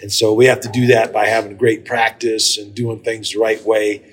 And 0.00 0.12
so 0.12 0.34
we 0.34 0.46
have 0.46 0.60
to 0.60 0.68
do 0.68 0.86
that 0.88 1.12
by 1.12 1.26
having 1.26 1.56
great 1.56 1.84
practice 1.84 2.58
and 2.58 2.74
doing 2.74 3.00
things 3.00 3.32
the 3.32 3.38
right 3.38 3.62
way. 3.64 4.04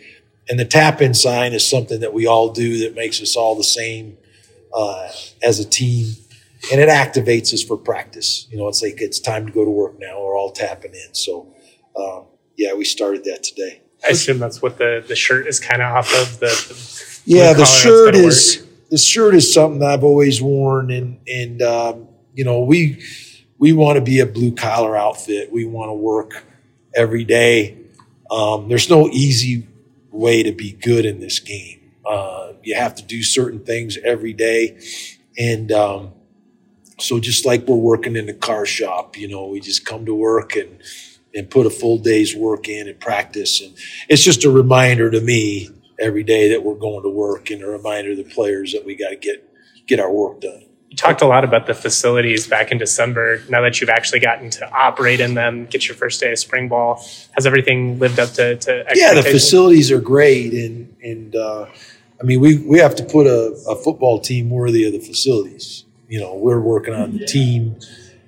And 0.48 0.60
the 0.60 0.66
tap 0.66 1.02
in 1.02 1.14
sign 1.14 1.54
is 1.54 1.68
something 1.68 2.00
that 2.02 2.14
we 2.14 2.28
all 2.28 2.52
do 2.52 2.80
that 2.80 2.96
makes 2.96 3.22
us 3.22 3.36
all 3.36 3.56
the 3.56 3.64
same 3.64 4.18
uh, 4.74 5.10
as 5.44 5.60
a 5.60 5.66
team. 5.66 6.16
And 6.72 6.82
it 6.82 6.90
activates 6.90 7.54
us 7.54 7.64
for 7.64 7.78
practice. 7.78 8.48
You 8.52 8.58
know, 8.58 8.68
it's 8.68 8.82
like 8.82 9.02
it's 9.02 9.20
time 9.20 9.46
to 9.46 9.52
go 9.52 9.64
to 9.64 9.72
work 9.72 10.00
now. 10.00 10.22
We're 10.22 10.38
all 10.38 10.52
tapping 10.52 10.94
in. 10.94 11.14
So, 11.14 11.54
um, 11.96 12.26
yeah, 12.58 12.74
we 12.74 12.84
started 12.84 13.24
that 13.24 13.44
today. 13.44 13.82
I 14.06 14.12
assume 14.12 14.40
that's 14.40 14.62
what 14.62 14.78
the, 14.78 15.04
the 15.08 15.16
shirt 15.16 15.48
is 15.48 15.60
kind 15.60 15.82
of 15.82 15.96
off 15.96 16.14
of. 16.14 16.40
The, 16.40 16.48
the 16.48 17.22
yeah, 17.26 17.54
the 17.54 17.66
shirt 17.66 18.16
is 18.16 18.66
the 18.90 18.98
shirt 18.98 19.36
is 19.36 19.54
something 19.54 19.84
I've 19.84 20.04
always 20.04 20.42
worn, 20.42 20.92
and 20.92 21.20
and 21.28 21.62
um, 21.62 22.08
you 22.34 22.44
know 22.44 22.62
we 22.62 23.04
we 23.58 23.74
want 23.74 23.98
to 23.98 24.02
be 24.02 24.20
a 24.20 24.26
blue 24.26 24.54
collar 24.54 24.96
outfit. 24.98 25.52
We 25.52 25.66
want 25.66 25.90
to 25.90 25.94
work 25.94 26.44
every 26.96 27.24
day. 27.24 27.78
Um, 28.32 28.68
there's 28.70 28.90
no 28.90 29.08
easy 29.10 29.68
way 30.12 30.44
to 30.44 30.52
be 30.52 30.72
good 30.72 31.06
in 31.06 31.20
this 31.20 31.40
game. 31.40 31.92
Uh, 32.06 32.54
you 32.64 32.76
have 32.76 32.96
to 32.96 33.04
do 33.04 33.24
certain 33.24 33.60
things 33.64 33.98
every 34.04 34.34
day, 34.34 34.80
and 35.38 35.72
um, 35.72 36.12
so 37.00 37.20
just 37.20 37.46
like 37.46 37.68
we're 37.68 37.76
working 37.76 38.16
in 38.16 38.26
the 38.26 38.34
car 38.34 38.66
shop, 38.66 39.18
you 39.18 39.28
know, 39.28 39.48
we 39.48 39.60
just 39.60 39.86
come 39.86 40.06
to 40.06 40.14
work 40.14 40.56
and 40.56 40.82
and 41.36 41.48
put 41.52 41.68
a 41.68 41.70
full 41.70 42.00
day's 42.00 42.36
work 42.36 42.68
in 42.68 42.88
and 42.88 43.00
practice, 43.00 43.62
and 43.62 43.76
it's 44.10 44.24
just 44.24 44.44
a 44.46 44.50
reminder 44.50 45.12
to 45.12 45.22
me 45.22 45.70
every 46.00 46.24
day 46.24 46.50
that 46.50 46.64
we're 46.64 46.76
going 46.76 47.04
to 47.04 47.10
work 47.10 47.50
and 47.52 47.62
a 47.62 47.68
reminder 47.68 48.16
to 48.16 48.24
the 48.24 48.30
players 48.30 48.74
that 48.74 48.86
we 48.86 48.96
got 48.96 49.10
to 49.10 49.16
get 49.16 49.46
get 49.86 50.00
our 50.00 50.12
work 50.12 50.42
done. 50.42 50.64
You 50.90 50.96
talked 50.96 51.22
a 51.22 51.28
lot 51.28 51.44
about 51.44 51.68
the 51.68 51.76
facilities 51.76 52.48
back 52.48 52.72
in 52.72 52.80
December. 52.80 53.44
Now 53.48 53.62
that 53.62 53.80
you've 53.80 53.92
actually 53.92 54.22
gotten 54.22 54.50
to 54.52 54.72
operate 54.72 55.20
in 55.20 55.36
them, 55.36 55.66
get 55.66 55.88
your 55.88 55.96
first 55.96 56.20
day 56.20 56.32
of 56.32 56.40
spring 56.40 56.68
ball, 56.68 57.04
has 57.34 57.46
everything 57.46 58.00
lived 58.00 58.20
up 58.20 58.32
to, 58.34 58.56
to 58.56 58.86
Yeah, 58.96 59.14
the 59.14 59.22
facilities 59.22 59.92
are 59.92 60.02
great, 60.02 60.54
and 60.54 60.96
and 61.04 61.36
uh, 61.36 61.68
I 62.20 62.24
mean 62.24 62.40
we 62.40 62.58
we 62.58 62.80
have 62.80 62.96
to 62.96 63.04
put 63.04 63.28
a, 63.28 63.56
a, 63.68 63.76
football 63.76 64.20
team 64.20 64.50
worthy 64.50 64.86
of 64.86 64.94
the 64.94 65.00
facilities. 65.00 65.86
You 66.08 66.22
know, 66.22 66.36
we're 66.36 66.60
working 66.60 66.96
on 66.96 67.16
the 67.16 67.26
team 67.26 67.78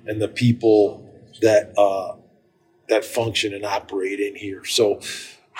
and 0.05 0.21
the 0.21 0.27
people 0.27 1.09
that 1.41 1.73
uh, 1.79 2.15
that 2.89 3.03
function 3.05 3.53
and 3.53 3.65
operate 3.65 4.19
in 4.19 4.35
here. 4.35 4.65
So. 4.65 4.99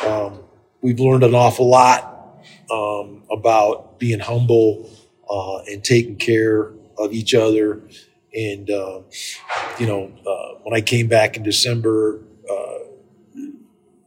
Um, 0.05 0.43
we've 0.81 0.99
learned 0.99 1.23
an 1.23 1.35
awful 1.35 1.69
lot 1.69 2.41
um, 2.71 3.23
about 3.31 3.99
being 3.99 4.19
humble 4.19 4.89
uh, 5.29 5.59
and 5.69 5.83
taking 5.83 6.15
care 6.15 6.71
of 6.97 7.13
each 7.13 7.33
other. 7.33 7.81
And, 8.33 8.69
uh, 8.69 9.01
you 9.77 9.87
know, 9.87 10.11
uh, 10.25 10.59
when 10.63 10.73
I 10.73 10.81
came 10.81 11.07
back 11.07 11.37
in 11.37 11.43
December, 11.43 12.21
uh, 12.49 12.77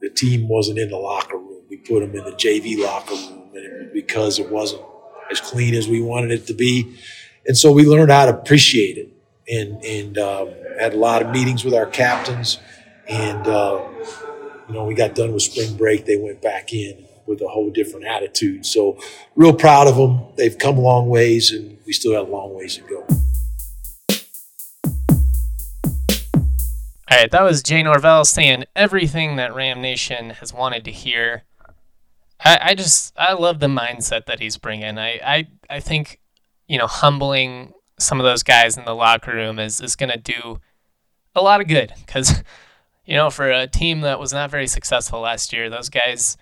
the 0.00 0.10
team 0.10 0.48
wasn't 0.48 0.78
in 0.78 0.90
the 0.90 0.96
locker 0.96 1.38
room. 1.38 1.62
We 1.68 1.76
put 1.78 2.00
them 2.00 2.14
in 2.14 2.24
the 2.24 2.32
JV 2.32 2.82
locker 2.82 3.14
room 3.14 3.90
because 3.92 4.38
it 4.38 4.50
wasn't 4.50 4.82
as 5.30 5.40
clean 5.40 5.74
as 5.74 5.88
we 5.88 6.02
wanted 6.02 6.30
it 6.30 6.46
to 6.48 6.54
be. 6.54 6.96
And 7.46 7.56
so 7.56 7.72
we 7.72 7.84
learned 7.84 8.10
how 8.10 8.26
to 8.26 8.32
appreciate 8.32 8.96
it 8.98 9.10
and, 9.48 9.82
and 9.84 10.18
um, 10.18 10.50
had 10.78 10.94
a 10.94 10.96
lot 10.96 11.22
of 11.22 11.30
meetings 11.30 11.64
with 11.64 11.74
our 11.74 11.86
captains. 11.86 12.58
And, 13.08 13.46
uh, 13.46 13.82
you 14.68 14.74
know, 14.74 14.84
we 14.84 14.94
got 14.94 15.14
done 15.14 15.32
with 15.32 15.42
spring 15.42 15.76
break, 15.76 16.06
they 16.06 16.16
went 16.16 16.40
back 16.40 16.72
in 16.72 17.06
with 17.26 17.40
a 17.40 17.48
whole 17.48 17.70
different 17.70 18.06
attitude. 18.06 18.66
So, 18.66 18.98
real 19.34 19.52
proud 19.52 19.86
of 19.86 19.96
them. 19.96 20.20
They've 20.36 20.56
come 20.56 20.78
a 20.78 20.80
long 20.80 21.08
ways, 21.08 21.52
and 21.52 21.78
we 21.86 21.92
still 21.92 22.12
have 22.14 22.28
a 22.28 22.30
long 22.30 22.54
ways 22.54 22.76
to 22.76 22.82
go. 22.82 23.06
All 27.10 27.20
right, 27.20 27.30
that 27.30 27.42
was 27.42 27.62
Jay 27.62 27.82
Norvell 27.82 28.24
saying 28.24 28.64
everything 28.74 29.36
that 29.36 29.54
Ram 29.54 29.80
Nation 29.80 30.30
has 30.30 30.52
wanted 30.52 30.84
to 30.84 30.90
hear. 30.90 31.44
I, 32.44 32.58
I 32.60 32.74
just 32.74 33.12
I 33.16 33.34
love 33.34 33.60
the 33.60 33.68
mindset 33.68 34.26
that 34.26 34.40
he's 34.40 34.56
bringing. 34.56 34.98
I, 34.98 35.20
I 35.24 35.48
I 35.70 35.80
think 35.80 36.20
you 36.66 36.78
know 36.78 36.86
humbling 36.86 37.72
some 37.98 38.18
of 38.18 38.24
those 38.24 38.42
guys 38.42 38.76
in 38.76 38.84
the 38.84 38.94
locker 38.94 39.32
room 39.32 39.58
is 39.58 39.80
is 39.80 39.96
going 39.96 40.10
to 40.10 40.18
do 40.18 40.60
a 41.34 41.42
lot 41.42 41.60
of 41.60 41.68
good 41.68 41.92
because 42.04 42.42
you 43.06 43.16
know, 43.16 43.30
for 43.30 43.50
a 43.50 43.66
team 43.66 44.00
that 44.00 44.18
was 44.18 44.32
not 44.32 44.50
very 44.50 44.66
successful 44.66 45.20
last 45.20 45.52
year, 45.52 45.68
those 45.68 45.88
guys 45.88 46.36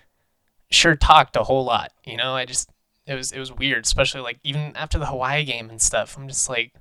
sure 0.69 0.95
talked 0.95 1.35
a 1.35 1.43
whole 1.43 1.65
lot. 1.65 1.91
You 2.05 2.17
know, 2.17 2.35
I 2.35 2.45
just 2.45 2.69
it 3.05 3.15
was 3.15 3.31
it 3.31 3.39
was 3.39 3.51
weird, 3.51 3.85
especially 3.85 4.21
like 4.21 4.39
even 4.43 4.75
after 4.75 4.97
the 4.97 5.07
Hawaii 5.07 5.43
game 5.43 5.69
and 5.69 5.81
stuff. 5.81 6.17
I'm 6.17 6.27
just 6.27 6.49
like, 6.49 6.73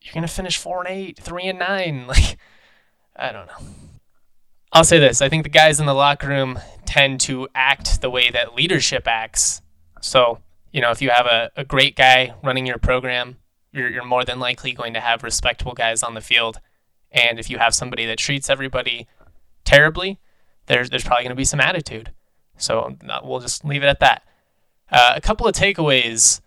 you're 0.00 0.14
gonna 0.14 0.28
finish 0.28 0.56
four 0.56 0.80
and 0.80 0.88
eight, 0.88 1.18
three 1.18 1.44
and 1.44 1.58
nine. 1.58 2.06
Like, 2.12 2.38
I 3.14 3.30
don't 3.30 3.46
know. 3.46 3.68
I'll 4.72 4.84
say 4.84 4.98
this: 4.98 5.20
I 5.20 5.28
think 5.28 5.42
the 5.42 5.50
guys 5.50 5.78
in 5.78 5.86
the 5.86 5.94
locker 5.94 6.28
room 6.28 6.58
tend 6.86 7.20
to 7.20 7.48
act 7.54 8.00
the 8.00 8.10
way 8.10 8.30
that 8.30 8.54
leadership 8.54 9.06
acts. 9.06 9.60
So, 10.00 10.38
you 10.72 10.80
know, 10.80 10.90
if 10.90 11.02
you 11.02 11.10
have 11.10 11.26
a, 11.26 11.50
a 11.56 11.64
great 11.64 11.94
guy 11.94 12.34
running 12.42 12.66
your 12.66 12.78
program, 12.78 13.36
you're, 13.72 13.88
you're 13.88 14.04
more 14.04 14.24
than 14.24 14.40
likely 14.40 14.72
going 14.72 14.94
to 14.94 15.00
have 15.00 15.22
respectable 15.22 15.74
guys 15.74 16.02
on 16.02 16.14
the 16.14 16.20
field. 16.20 16.60
And 17.12 17.38
if 17.38 17.50
you 17.50 17.58
have 17.58 17.74
somebody 17.74 18.06
that 18.06 18.18
treats 18.18 18.48
everybody 18.50 19.06
terribly, 19.64 20.18
there's 20.66 20.90
there's 20.90 21.04
probably 21.04 21.24
going 21.24 21.30
to 21.30 21.36
be 21.36 21.44
some 21.44 21.60
attitude. 21.60 22.12
So 22.56 22.96
we'll 23.22 23.40
just 23.40 23.64
leave 23.64 23.82
it 23.82 23.86
at 23.86 24.00
that. 24.00 24.22
Uh, 24.90 25.12
a 25.16 25.20
couple 25.20 25.46
of 25.46 25.54
takeaways. 25.54 26.40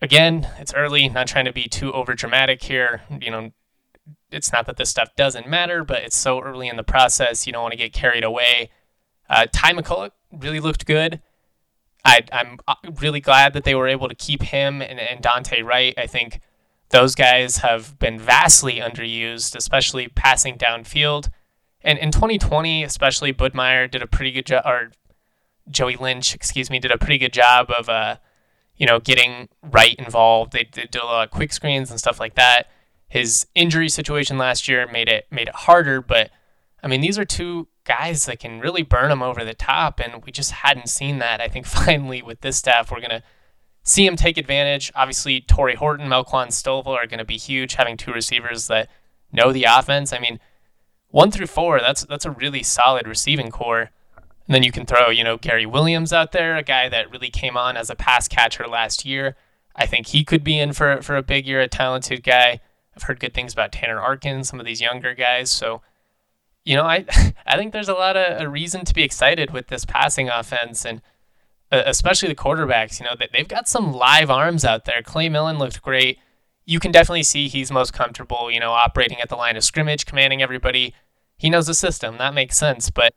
Again, 0.00 0.48
it's 0.58 0.74
early. 0.74 1.08
Not 1.08 1.26
trying 1.26 1.44
to 1.44 1.52
be 1.52 1.64
too 1.64 1.92
over 1.92 2.14
dramatic 2.14 2.62
here. 2.62 3.02
You 3.20 3.30
know, 3.30 3.52
it's 4.30 4.52
not 4.52 4.66
that 4.66 4.76
this 4.76 4.90
stuff 4.90 5.14
doesn't 5.16 5.48
matter, 5.48 5.84
but 5.84 6.02
it's 6.02 6.16
so 6.16 6.40
early 6.40 6.68
in 6.68 6.76
the 6.76 6.82
process. 6.82 7.46
You 7.46 7.52
don't 7.52 7.62
want 7.62 7.72
to 7.72 7.78
get 7.78 7.92
carried 7.92 8.24
away. 8.24 8.70
Uh, 9.28 9.46
Ty 9.52 9.72
McCullouch 9.72 10.10
really 10.32 10.60
looked 10.60 10.86
good. 10.86 11.20
I, 12.04 12.22
am 12.32 12.58
uh, 12.68 12.74
really 13.00 13.20
glad 13.20 13.54
that 13.54 13.64
they 13.64 13.74
were 13.74 13.88
able 13.88 14.08
to 14.08 14.14
keep 14.14 14.42
him 14.42 14.82
and, 14.82 15.00
and 15.00 15.22
Dante 15.22 15.62
Wright. 15.62 15.94
I 15.96 16.06
think 16.06 16.40
those 16.94 17.16
guys 17.16 17.56
have 17.56 17.98
been 17.98 18.20
vastly 18.20 18.74
underused, 18.74 19.56
especially 19.56 20.06
passing 20.06 20.56
downfield. 20.56 21.28
And 21.80 21.98
in 21.98 22.12
2020, 22.12 22.84
especially 22.84 23.32
Budmayr 23.32 23.90
did 23.90 24.00
a 24.00 24.06
pretty 24.06 24.30
good 24.30 24.46
job, 24.46 24.62
or 24.64 24.92
Joey 25.68 25.96
Lynch, 25.96 26.36
excuse 26.36 26.70
me, 26.70 26.78
did 26.78 26.92
a 26.92 26.96
pretty 26.96 27.18
good 27.18 27.32
job 27.32 27.68
of, 27.76 27.88
uh, 27.88 28.18
you 28.76 28.86
know, 28.86 29.00
getting 29.00 29.48
Wright 29.60 29.96
involved. 29.96 30.52
They, 30.52 30.68
they 30.72 30.82
did 30.82 31.02
a 31.02 31.04
lot 31.04 31.24
of 31.24 31.30
quick 31.32 31.52
screens 31.52 31.90
and 31.90 31.98
stuff 31.98 32.20
like 32.20 32.36
that. 32.36 32.68
His 33.08 33.48
injury 33.56 33.88
situation 33.88 34.38
last 34.38 34.68
year 34.68 34.88
made 34.90 35.08
it 35.08 35.26
made 35.32 35.48
it 35.48 35.54
harder, 35.54 36.00
but 36.00 36.30
I 36.80 36.86
mean, 36.86 37.00
these 37.00 37.18
are 37.18 37.24
two 37.24 37.66
guys 37.82 38.26
that 38.26 38.38
can 38.38 38.60
really 38.60 38.82
burn 38.82 39.08
them 39.08 39.22
over 39.22 39.44
the 39.44 39.54
top, 39.54 39.98
and 39.98 40.24
we 40.24 40.30
just 40.30 40.52
hadn't 40.52 40.88
seen 40.88 41.18
that. 41.18 41.40
I 41.40 41.48
think 41.48 41.66
finally 41.66 42.22
with 42.22 42.40
this 42.40 42.56
staff, 42.56 42.92
we're 42.92 43.00
gonna 43.00 43.24
see 43.84 44.04
him 44.04 44.16
take 44.16 44.36
advantage. 44.36 44.90
Obviously, 44.96 45.40
Tory 45.40 45.76
Horton, 45.76 46.08
Melquan 46.08 46.48
Stovall 46.48 46.96
are 46.96 47.06
gonna 47.06 47.24
be 47.24 47.36
huge, 47.36 47.74
having 47.74 47.96
two 47.96 48.12
receivers 48.12 48.66
that 48.66 48.88
know 49.30 49.52
the 49.52 49.64
offense. 49.64 50.12
I 50.12 50.18
mean, 50.18 50.40
one 51.08 51.30
through 51.30 51.46
four, 51.46 51.78
that's 51.78 52.04
that's 52.04 52.24
a 52.24 52.30
really 52.30 52.62
solid 52.64 53.06
receiving 53.06 53.50
core. 53.50 53.90
And 54.46 54.54
then 54.54 54.62
you 54.62 54.72
can 54.72 54.84
throw, 54.84 55.08
you 55.10 55.24
know, 55.24 55.38
Gary 55.38 55.64
Williams 55.64 56.12
out 56.12 56.32
there, 56.32 56.56
a 56.56 56.62
guy 56.62 56.88
that 56.88 57.10
really 57.10 57.30
came 57.30 57.56
on 57.56 57.76
as 57.76 57.88
a 57.88 57.94
pass 57.94 58.28
catcher 58.28 58.66
last 58.66 59.04
year. 59.04 59.36
I 59.76 59.86
think 59.86 60.08
he 60.08 60.24
could 60.24 60.42
be 60.42 60.58
in 60.58 60.72
for 60.72 61.00
for 61.02 61.16
a 61.16 61.22
big 61.22 61.46
year, 61.46 61.60
a 61.60 61.68
talented 61.68 62.22
guy. 62.22 62.60
I've 62.96 63.04
heard 63.04 63.20
good 63.20 63.34
things 63.34 63.52
about 63.52 63.72
Tanner 63.72 64.00
Arkin, 64.00 64.44
some 64.44 64.60
of 64.60 64.66
these 64.66 64.80
younger 64.80 65.14
guys. 65.14 65.50
So 65.50 65.82
you 66.64 66.76
know, 66.76 66.84
I 66.84 67.04
I 67.46 67.56
think 67.56 67.72
there's 67.72 67.88
a 67.88 67.94
lot 67.94 68.16
of 68.16 68.40
a 68.40 68.48
reason 68.48 68.84
to 68.84 68.94
be 68.94 69.02
excited 69.02 69.50
with 69.50 69.68
this 69.68 69.84
passing 69.84 70.28
offense 70.28 70.84
and 70.84 71.02
especially 71.70 72.28
the 72.28 72.34
quarterbacks. 72.34 73.00
You 73.00 73.06
know, 73.06 73.14
they, 73.18 73.28
they've 73.32 73.48
got 73.48 73.68
some 73.68 73.92
live 73.92 74.30
arms 74.30 74.64
out 74.64 74.84
there. 74.84 75.02
Clay 75.02 75.28
Millen 75.28 75.58
looked 75.58 75.82
great. 75.82 76.18
You 76.66 76.80
can 76.80 76.92
definitely 76.92 77.22
see 77.22 77.48
he's 77.48 77.70
most 77.70 77.92
comfortable, 77.92 78.50
you 78.50 78.60
know, 78.60 78.72
operating 78.72 79.20
at 79.20 79.28
the 79.28 79.36
line 79.36 79.56
of 79.56 79.64
scrimmage, 79.64 80.06
commanding 80.06 80.42
everybody. 80.42 80.94
He 81.36 81.50
knows 81.50 81.66
the 81.66 81.74
system. 81.74 82.18
That 82.18 82.34
makes 82.34 82.56
sense. 82.56 82.90
But 82.90 83.14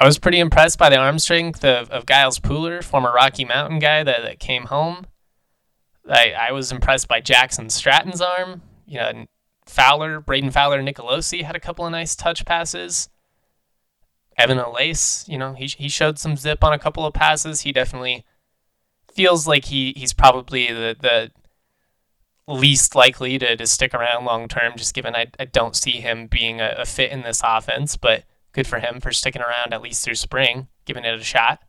I 0.00 0.06
was 0.06 0.18
pretty 0.18 0.38
impressed 0.38 0.78
by 0.78 0.88
the 0.88 0.96
arm 0.96 1.18
strength 1.18 1.64
of, 1.64 1.90
of 1.90 2.06
Giles 2.06 2.38
Pooler, 2.38 2.82
former 2.82 3.12
Rocky 3.12 3.44
Mountain 3.44 3.78
guy 3.78 4.04
that, 4.04 4.22
that 4.22 4.38
came 4.38 4.64
home. 4.64 5.06
I, 6.08 6.32
I 6.32 6.52
was 6.52 6.72
impressed 6.72 7.08
by 7.08 7.20
Jackson 7.20 7.68
Stratton's 7.68 8.20
arm. 8.20 8.62
You 8.86 8.98
know, 8.98 9.26
Fowler, 9.66 10.20
Brayden 10.20 10.52
Fowler, 10.52 10.82
Nicolosi 10.82 11.42
had 11.42 11.56
a 11.56 11.60
couple 11.60 11.84
of 11.84 11.92
nice 11.92 12.16
touch 12.16 12.44
passes. 12.46 13.08
Evan 14.38 14.58
Olaes, 14.58 15.28
you 15.28 15.36
know, 15.36 15.52
he, 15.54 15.66
he 15.66 15.88
showed 15.88 16.18
some 16.18 16.36
zip 16.36 16.62
on 16.62 16.72
a 16.72 16.78
couple 16.78 17.04
of 17.04 17.12
passes. 17.12 17.62
He 17.62 17.72
definitely 17.72 18.24
feels 19.12 19.48
like 19.48 19.66
he, 19.66 19.92
he's 19.96 20.12
probably 20.12 20.68
the, 20.68 20.96
the 20.98 21.30
least 22.46 22.94
likely 22.94 23.36
to, 23.38 23.56
to 23.56 23.66
stick 23.66 23.92
around 23.92 24.24
long 24.24 24.46
term, 24.46 24.74
just 24.76 24.94
given 24.94 25.16
I, 25.16 25.26
I 25.40 25.44
don't 25.44 25.74
see 25.74 25.92
him 25.92 26.28
being 26.28 26.60
a, 26.60 26.76
a 26.78 26.84
fit 26.86 27.10
in 27.10 27.22
this 27.22 27.42
offense. 27.44 27.96
But 27.96 28.24
good 28.52 28.68
for 28.68 28.78
him 28.78 29.00
for 29.00 29.12
sticking 29.12 29.42
around 29.42 29.74
at 29.74 29.82
least 29.82 30.04
through 30.04 30.14
spring, 30.14 30.68
giving 30.84 31.04
it 31.04 31.20
a 31.20 31.24
shot. 31.24 31.60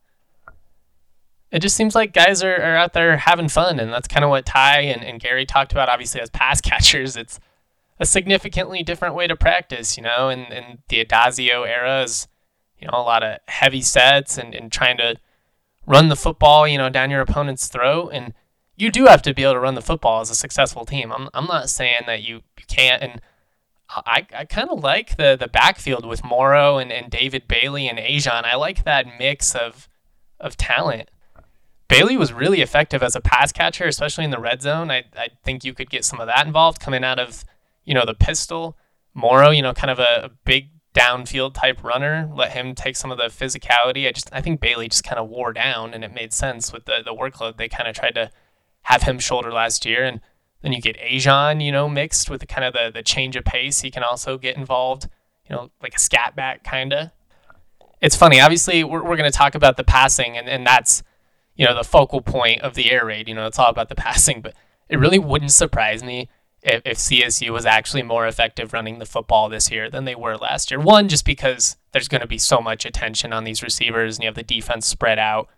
It 1.50 1.58
just 1.58 1.76
seems 1.76 1.96
like 1.96 2.12
guys 2.12 2.44
are, 2.44 2.54
are 2.54 2.76
out 2.76 2.92
there 2.92 3.16
having 3.16 3.48
fun, 3.48 3.80
and 3.80 3.92
that's 3.92 4.06
kind 4.06 4.22
of 4.22 4.30
what 4.30 4.46
Ty 4.46 4.82
and, 4.82 5.02
and 5.02 5.18
Gary 5.18 5.44
talked 5.44 5.72
about. 5.72 5.88
Obviously, 5.88 6.20
as 6.20 6.30
pass 6.30 6.60
catchers, 6.60 7.16
it's 7.16 7.40
a 7.98 8.06
significantly 8.06 8.84
different 8.84 9.16
way 9.16 9.26
to 9.26 9.34
practice, 9.34 9.96
you 9.96 10.04
know, 10.04 10.28
and, 10.28 10.52
and 10.52 10.78
the 10.88 11.04
Addazio 11.04 11.68
era 11.68 12.04
is, 12.04 12.28
you 12.80 12.88
know, 12.88 12.98
a 12.98 13.02
lot 13.02 13.22
of 13.22 13.38
heavy 13.48 13.82
sets 13.82 14.38
and, 14.38 14.54
and 14.54 14.72
trying 14.72 14.96
to 14.96 15.16
run 15.86 16.08
the 16.08 16.16
football, 16.16 16.66
you 16.66 16.78
know, 16.78 16.88
down 16.88 17.10
your 17.10 17.20
opponent's 17.20 17.68
throat. 17.68 18.10
And 18.12 18.34
you 18.76 18.90
do 18.90 19.06
have 19.06 19.22
to 19.22 19.34
be 19.34 19.42
able 19.42 19.54
to 19.54 19.60
run 19.60 19.74
the 19.74 19.82
football 19.82 20.20
as 20.20 20.30
a 20.30 20.34
successful 20.34 20.84
team. 20.84 21.12
I'm, 21.12 21.28
I'm 21.34 21.46
not 21.46 21.68
saying 21.68 22.02
that 22.06 22.22
you, 22.22 22.36
you 22.58 22.64
can't. 22.66 23.02
And 23.02 23.20
I, 23.88 24.26
I 24.34 24.44
kind 24.44 24.70
of 24.70 24.80
like 24.80 25.16
the, 25.16 25.36
the 25.38 25.48
backfield 25.48 26.06
with 26.06 26.24
Morrow 26.24 26.78
and, 26.78 26.92
and 26.92 27.10
David 27.10 27.46
Bailey 27.46 27.88
and 27.88 27.98
A'Jon. 27.98 28.44
I 28.44 28.56
like 28.56 28.84
that 28.84 29.06
mix 29.18 29.54
of, 29.54 29.88
of 30.38 30.56
talent. 30.56 31.10
Bailey 31.88 32.16
was 32.16 32.32
really 32.32 32.60
effective 32.60 33.02
as 33.02 33.16
a 33.16 33.20
pass 33.20 33.52
catcher, 33.52 33.86
especially 33.86 34.24
in 34.24 34.30
the 34.30 34.38
red 34.38 34.62
zone. 34.62 34.90
I, 34.90 35.04
I 35.16 35.28
think 35.44 35.64
you 35.64 35.74
could 35.74 35.90
get 35.90 36.04
some 36.04 36.20
of 36.20 36.26
that 36.28 36.46
involved 36.46 36.80
coming 36.80 37.04
out 37.04 37.18
of– 37.18 37.44
you 37.84 37.94
know, 37.94 38.04
the 38.04 38.14
pistol. 38.14 38.76
Morrow, 39.14 39.50
you 39.50 39.62
know, 39.62 39.72
kind 39.72 39.90
of 39.90 39.98
a, 39.98 40.24
a 40.24 40.30
big 40.44 40.68
downfield 40.94 41.54
type 41.54 41.82
runner. 41.82 42.30
Let 42.34 42.52
him 42.52 42.74
take 42.74 42.96
some 42.96 43.10
of 43.10 43.18
the 43.18 43.24
physicality. 43.24 44.08
I 44.08 44.12
just 44.12 44.30
I 44.32 44.40
think 44.40 44.60
Bailey 44.60 44.88
just 44.88 45.04
kind 45.04 45.18
of 45.18 45.28
wore 45.28 45.52
down, 45.52 45.94
and 45.94 46.04
it 46.04 46.12
made 46.12 46.32
sense 46.32 46.72
with 46.72 46.84
the 46.84 47.02
the 47.04 47.14
workload 47.14 47.56
they 47.56 47.68
kind 47.68 47.88
of 47.88 47.94
tried 47.94 48.14
to 48.14 48.30
have 48.82 49.02
him 49.02 49.18
shoulder 49.18 49.52
last 49.52 49.84
year. 49.84 50.04
And 50.04 50.20
then 50.62 50.72
you 50.72 50.80
get 50.80 50.98
A'Jon, 50.98 51.64
you 51.64 51.72
know, 51.72 51.88
mixed 51.88 52.28
with 52.28 52.40
the 52.40 52.46
kind 52.46 52.64
of 52.64 52.72
the 52.72 52.90
the 52.92 53.02
change 53.02 53.36
of 53.36 53.44
pace. 53.44 53.80
He 53.80 53.90
can 53.90 54.02
also 54.02 54.38
get 54.38 54.56
involved, 54.56 55.08
you 55.48 55.54
know, 55.54 55.70
like 55.82 55.94
a 55.94 56.00
scat 56.00 56.34
back 56.34 56.64
kind 56.64 56.92
of. 56.92 57.10
It's 58.00 58.16
funny. 58.16 58.40
Obviously, 58.40 58.82
we're 58.82 59.02
we're 59.02 59.16
going 59.16 59.30
to 59.30 59.36
talk 59.36 59.54
about 59.54 59.76
the 59.76 59.84
passing, 59.84 60.36
and 60.36 60.48
and 60.48 60.66
that's 60.66 61.02
you 61.54 61.66
know 61.66 61.74
the 61.74 61.84
focal 61.84 62.20
point 62.20 62.62
of 62.62 62.74
the 62.74 62.90
air 62.90 63.06
raid. 63.06 63.28
You 63.28 63.34
know, 63.34 63.46
it's 63.46 63.58
all 63.58 63.70
about 63.70 63.88
the 63.88 63.94
passing, 63.96 64.40
but 64.40 64.54
it 64.88 64.98
really 64.98 65.18
wouldn't 65.18 65.52
surprise 65.52 66.02
me 66.02 66.28
if, 66.62 66.82
if 66.84 66.98
CSU 66.98 67.50
was 67.50 67.66
actually 67.66 68.02
more 68.02 68.26
effective 68.26 68.72
running 68.72 68.98
the 68.98 69.06
football 69.06 69.48
this 69.48 69.70
year 69.70 69.90
than 69.90 70.04
they 70.04 70.14
were 70.14 70.36
last 70.36 70.70
year. 70.70 70.80
One, 70.80 71.08
just 71.08 71.24
because 71.24 71.76
there's 71.92 72.08
going 72.08 72.20
to 72.20 72.26
be 72.26 72.38
so 72.38 72.60
much 72.60 72.84
attention 72.84 73.32
on 73.32 73.44
these 73.44 73.62
receivers 73.62 74.16
and 74.16 74.24
you 74.24 74.28
have 74.28 74.34
the 74.34 74.42
defense 74.42 74.86
spread 74.86 75.18
out. 75.18 75.48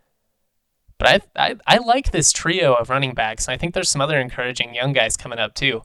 But 0.98 1.24
I, 1.36 1.46
I, 1.46 1.56
I 1.66 1.78
like 1.78 2.12
this 2.12 2.32
trio 2.32 2.74
of 2.74 2.88
running 2.88 3.12
backs, 3.12 3.46
and 3.48 3.54
I 3.54 3.58
think 3.58 3.74
there's 3.74 3.90
some 3.90 4.00
other 4.00 4.20
encouraging 4.20 4.72
young 4.72 4.92
guys 4.92 5.16
coming 5.16 5.40
up 5.40 5.54
too. 5.54 5.82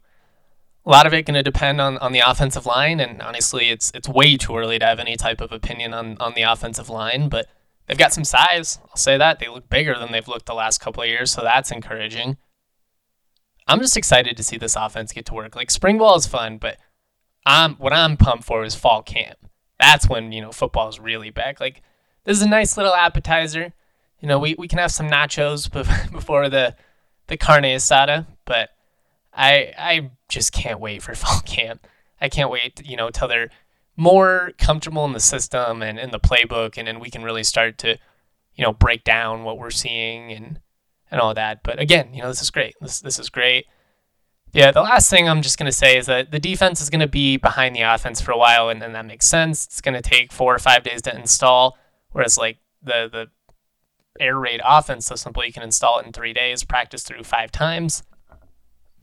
A 0.86 0.90
lot 0.92 1.08
of 1.08 1.14
it 1.14 1.26
going 1.26 1.34
to 1.34 1.44
depend 1.44 1.82
on, 1.82 1.98
on 1.98 2.12
the 2.12 2.20
offensive 2.20 2.68
line, 2.68 3.00
and 3.00 3.20
honestly, 3.22 3.70
it's 3.70 3.92
it's 3.96 4.08
way 4.08 4.38
too 4.38 4.56
early 4.56 4.78
to 4.78 4.86
have 4.86 5.00
any 5.00 5.18
type 5.18 5.42
of 5.42 5.52
opinion 5.52 5.94
on, 5.94 6.18
on 6.20 6.36
the 6.36 6.44
offensive 6.44 6.88
line. 6.88 7.30
But 7.30 7.48
they've 7.88 7.98
got 7.98 8.14
some 8.14 8.24
size. 8.24 8.80
I'll 8.90 8.96
say 8.96 9.18
that 9.18 9.40
they 9.40 9.48
look 9.48 9.68
bigger 9.70 9.98
than 9.98 10.12
they've 10.12 10.28
looked 10.28 10.46
the 10.46 10.54
last 10.54 10.80
couple 10.80 11.02
of 11.02 11.10
years, 11.10 11.32
so 11.32 11.42
that's 11.42 11.72
encouraging. 11.72 12.38
I'm 13.68 13.80
just 13.80 13.98
excited 13.98 14.38
to 14.38 14.44
see 14.44 14.58
this 14.58 14.76
offense 14.76 15.12
get 15.12 15.26
to 15.28 15.34
work. 15.34 15.56
Like 15.56 15.70
spring 15.70 15.98
ball 15.98 16.16
is 16.16 16.26
fun, 16.26 16.58
but 16.58 16.78
I'm 17.46 17.76
what 17.76 17.94
I'm 17.94 18.18
pumped 18.18 18.46
for 18.46 18.64
is 18.64 18.76
fall 18.76 19.02
camp. 19.02 19.38
That's 19.80 20.08
when 20.08 20.32
you 20.32 20.42
know 20.42 20.52
football 20.52 20.90
is 20.90 21.00
really 21.00 21.30
back. 21.30 21.60
Like 21.60 21.82
this 22.24 22.38
is 22.38 22.44
a 22.44 22.50
nice 22.50 22.78
little 22.78 22.94
appetizer. 22.94 23.74
You 24.20 24.28
know, 24.28 24.40
we, 24.40 24.56
we 24.58 24.68
can 24.68 24.80
have 24.80 24.92
some 24.92 25.10
nachos 25.10 25.72
before 26.12 26.50
the 26.50 26.76
the 27.28 27.38
carne 27.38 27.64
asada, 27.64 28.26
but 28.46 28.70
I 29.34 29.74
I 29.78 30.12
just 30.30 30.52
can't 30.54 30.80
wait 30.80 31.02
for 31.02 31.14
fall 31.16 31.42
camp. 31.42 31.86
I 32.20 32.30
can't 32.30 32.50
wait, 32.50 32.86
you 32.86 32.98
know, 32.98 33.10
till 33.10 33.28
they're 33.28 33.50
more 33.96 34.52
comfortable 34.58 35.06
in 35.06 35.14
the 35.14 35.20
system 35.20 35.82
and 35.82 36.00
in 36.00 36.12
the 36.12 36.20
playbook, 36.20 36.78
and 36.78 36.88
then 36.88 37.00
we 37.00 37.10
can 37.10 37.24
really 37.24 37.44
start 37.44 37.78
to, 37.80 37.98
you 38.56 38.64
know, 38.64 38.72
break 38.72 39.04
down 39.04 39.44
what 39.44 39.58
we're 39.58 39.70
seeing 39.72 40.32
and 40.32 40.60
and 41.12 41.22
all 41.22 41.34
that. 41.34 41.64
But 41.64 41.80
again, 41.80 42.14
you 42.14 42.22
know, 42.22 42.28
this 42.28 42.42
is 42.42 42.52
great. 42.52 42.76
This 42.82 43.02
this 43.02 43.20
is 43.20 43.30
great. 43.30 43.66
Yeah, 44.54 44.72
the 44.72 44.82
last 44.82 45.10
thing 45.10 45.28
I'm 45.28 45.42
just 45.42 45.58
going 45.60 45.70
to 45.70 45.78
say 45.78 45.98
is 45.98 46.06
that 46.06 46.32
the 46.32 46.40
defense 46.40 46.82
is 46.82 46.90
going 46.90 47.02
to 47.02 47.08
be 47.08 47.38
behind 47.38 47.76
the 47.76 47.82
offense 47.82 48.22
for 48.22 48.32
a 48.32 48.38
while, 48.38 48.70
and, 48.70 48.82
and 48.82 48.96
that 48.96 49.06
makes 49.06 49.28
sense. 49.28 49.66
It's 49.66 49.82
going 49.82 49.94
to 49.94 50.02
take 50.02 50.32
four 50.32 50.56
or 50.56 50.60
five 50.60 50.84
days 50.84 51.02
to 51.04 51.16
install, 51.16 51.78
whereas 52.12 52.38
like 52.38 52.58
the 52.82 53.10
the 53.12 53.28
air 54.20 54.40
raid 54.40 54.60
offense 54.66 55.06
so 55.06 55.16
simply 55.16 55.46
you 55.46 55.54
can 55.54 55.62
install 55.62 56.00
it 56.00 56.06
in 56.06 56.12
three 56.12 56.34
days, 56.34 56.64
practice 56.64 57.04
through 57.04 57.24
five 57.24 57.52
times. 57.52 58.04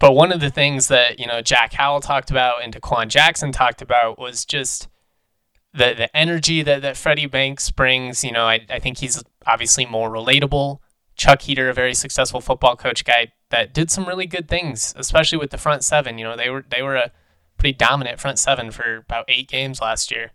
But 0.00 0.12
one 0.12 0.32
of 0.32 0.40
the 0.40 0.50
things 0.50 0.88
that 0.88 1.18
you 1.18 1.26
know 1.26 1.40
Jack 1.40 1.74
Howell 1.74 2.00
talked 2.00 2.30
about 2.30 2.62
and 2.62 2.74
Dequan 2.74 3.08
Jackson 3.08 3.52
talked 3.52 3.80
about 3.80 4.18
was 4.18 4.44
just 4.44 4.88
the 5.72 5.94
the 5.96 6.16
energy 6.16 6.62
that 6.62 6.82
that 6.82 6.96
Freddie 6.96 7.26
Banks 7.26 7.70
brings. 7.70 8.24
You 8.24 8.32
know, 8.32 8.46
I 8.46 8.66
I 8.68 8.78
think 8.78 8.98
he's 8.98 9.22
obviously 9.46 9.86
more 9.86 10.10
relatable 10.10 10.78
Chuck 11.16 11.42
Heater, 11.42 11.68
a 11.68 11.74
very 11.74 11.94
successful 11.94 12.40
football 12.40 12.76
coach 12.76 13.04
guy 13.04 13.32
that 13.50 13.72
did 13.72 13.90
some 13.90 14.06
really 14.06 14.26
good 14.26 14.48
things, 14.48 14.94
especially 14.96 15.38
with 15.38 15.50
the 15.50 15.58
front 15.58 15.84
seven. 15.84 16.18
You 16.18 16.24
know, 16.24 16.36
they 16.36 16.50
were 16.50 16.64
they 16.68 16.82
were 16.82 16.96
a 16.96 17.12
pretty 17.58 17.76
dominant 17.76 18.20
front 18.20 18.38
seven 18.38 18.70
for 18.70 18.96
about 18.96 19.24
eight 19.28 19.48
games 19.48 19.80
last 19.80 20.10
year. 20.10 20.32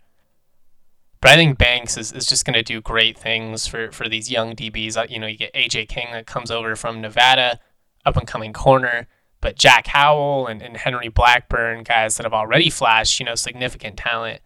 But 1.21 1.31
I 1.31 1.35
think 1.35 1.57
Banks 1.57 1.97
is, 1.97 2.13
is 2.13 2.25
just 2.25 2.45
going 2.45 2.53
to 2.53 2.63
do 2.63 2.79
great 2.79 3.17
things 3.17 3.67
for, 3.67 3.91
for 3.91 4.07
these 4.07 4.31
young 4.31 4.55
DBs. 4.55 4.95
Uh, 4.95 5.05
you 5.09 5.19
know, 5.19 5.27
you 5.27 5.37
get 5.37 5.53
AJ 5.53 5.89
King 5.89 6.07
that 6.13 6.25
comes 6.25 6.49
over 6.49 6.75
from 6.75 7.01
Nevada, 7.01 7.59
up 8.05 8.15
and 8.15 8.27
coming 8.27 8.53
corner, 8.53 9.07
but 9.41 9.57
Jack 9.57 9.87
Howell 9.87 10.47
and, 10.47 10.61
and 10.61 10.77
Henry 10.77 11.09
Blackburn, 11.09 11.83
guys 11.83 12.15
that 12.15 12.23
have 12.23 12.33
already 12.33 12.69
flashed, 12.69 13.19
you 13.19 13.25
know, 13.25 13.35
significant 13.35 13.97
talent. 13.97 14.41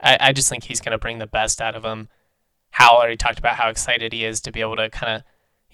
I, 0.00 0.16
I 0.20 0.32
just 0.32 0.48
think 0.48 0.64
he's 0.64 0.80
going 0.80 0.92
to 0.92 0.98
bring 0.98 1.18
the 1.18 1.26
best 1.26 1.60
out 1.60 1.74
of 1.74 1.82
them. 1.82 2.08
Howell 2.70 2.98
already 2.98 3.16
talked 3.16 3.38
about 3.38 3.56
how 3.56 3.68
excited 3.68 4.12
he 4.12 4.24
is 4.24 4.40
to 4.42 4.52
be 4.52 4.60
able 4.60 4.76
to 4.76 4.88
kind 4.90 5.16
of, 5.16 5.22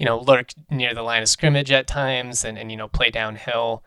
you 0.03 0.07
know, 0.07 0.19
lurk 0.19 0.51
near 0.71 0.93
the 0.93 1.03
line 1.03 1.23
of 1.23 1.29
scrimmage 1.29 1.71
at 1.71 1.87
times 1.87 2.45
and, 2.45 2.59
and, 2.59 2.71
you 2.71 2.77
know, 2.77 2.89
play 2.89 3.09
downhill. 3.11 3.83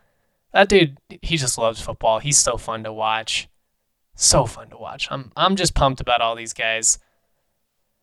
That 0.54 0.70
dude, 0.70 0.98
he 1.22 1.38
just 1.38 1.58
loves 1.58 1.82
football. 1.82 2.20
He's 2.20 2.38
so 2.38 2.58
fun 2.58 2.84
to 2.86 2.94
watch 2.94 3.50
so 4.16 4.46
fun 4.46 4.70
to 4.70 4.78
watch. 4.78 5.08
I'm 5.12 5.32
I'm 5.36 5.56
just 5.56 5.76
pumped 5.76 6.02
about 6.02 6.22
all 6.22 6.36
these 6.36 6.54
guys. 6.54 6.98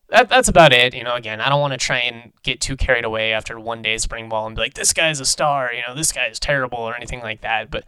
That 0.09 0.29
that's 0.29 0.47
about 0.47 0.71
it. 0.71 0.93
You 0.93 1.03
know, 1.03 1.15
again, 1.15 1.41
I 1.41 1.49
don't 1.49 1.61
want 1.61 1.73
to 1.73 1.77
try 1.77 1.99
and 1.99 2.31
get 2.43 2.61
too 2.61 2.77
carried 2.77 3.03
away 3.03 3.33
after 3.33 3.59
one 3.59 3.81
day 3.81 3.97
spring 3.97 4.29
ball 4.29 4.45
and 4.45 4.55
be 4.55 4.61
like, 4.61 4.75
this 4.75 4.93
guy's 4.93 5.19
a 5.19 5.25
star. 5.25 5.73
You 5.73 5.81
know, 5.87 5.95
this 5.95 6.11
guy 6.11 6.27
is 6.27 6.39
terrible 6.39 6.79
or 6.79 6.95
anything 6.95 7.21
like 7.21 7.41
that. 7.41 7.71
But 7.71 7.85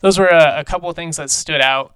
those 0.00 0.18
were 0.18 0.28
a, 0.28 0.60
a 0.60 0.64
couple 0.64 0.88
of 0.88 0.96
things 0.96 1.16
that 1.16 1.30
stood 1.30 1.60
out. 1.60 1.94